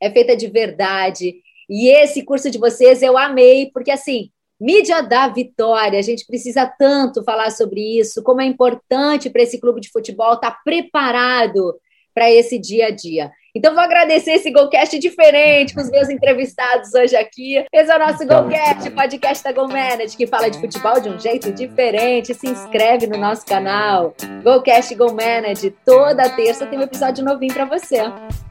é 0.00 0.10
feita 0.10 0.36
de 0.36 0.46
verdade. 0.48 1.36
E 1.68 1.88
esse 1.88 2.22
curso 2.22 2.50
de 2.50 2.58
vocês 2.58 3.02
eu 3.02 3.18
amei, 3.18 3.70
porque 3.72 3.90
assim, 3.90 4.30
mídia 4.60 5.02
da 5.02 5.28
vitória, 5.28 5.98
a 5.98 6.02
gente 6.02 6.26
precisa 6.26 6.66
tanto 6.66 7.22
falar 7.24 7.50
sobre 7.50 7.80
isso, 7.98 8.22
como 8.22 8.40
é 8.40 8.46
importante 8.46 9.30
para 9.30 9.42
esse 9.42 9.60
clube 9.60 9.80
de 9.80 9.90
futebol 9.90 10.34
estar 10.34 10.52
tá 10.52 10.60
preparado 10.64 11.74
para 12.14 12.30
esse 12.30 12.58
dia 12.58 12.86
a 12.86 12.90
dia. 12.90 13.30
Então, 13.56 13.72
vou 13.72 13.82
agradecer 13.82 14.32
esse 14.32 14.50
Golcast 14.50 14.98
diferente 14.98 15.74
com 15.74 15.80
os 15.80 15.90
meus 15.90 16.10
entrevistados 16.10 16.92
hoje 16.92 17.16
aqui. 17.16 17.64
Esse 17.72 17.90
é 17.90 17.96
o 17.96 17.98
nosso 17.98 18.22
então, 18.22 18.42
Golcast, 18.42 18.90
podcast 18.90 19.42
da 19.42 19.50
Go 19.50 19.66
Manage, 19.66 20.14
que 20.14 20.26
fala 20.26 20.50
de 20.50 20.60
futebol 20.60 21.00
de 21.00 21.08
um 21.08 21.18
jeito 21.18 21.50
diferente. 21.50 22.34
Se 22.34 22.46
inscreve 22.46 23.06
no 23.06 23.16
nosso 23.16 23.46
canal. 23.46 24.14
Golcast 24.44 24.94
Go 24.94 25.10
Manage, 25.10 25.70
toda 25.86 26.28
terça 26.28 26.66
tem 26.66 26.78
um 26.78 26.82
episódio 26.82 27.24
novinho 27.24 27.54
para 27.54 27.64
você. 27.64 28.02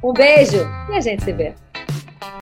Um 0.03 0.11
beijo 0.11 0.65
e 0.89 0.97
a 0.97 0.99
gente 0.99 1.23
se 1.23 1.31
vê. 1.31 1.53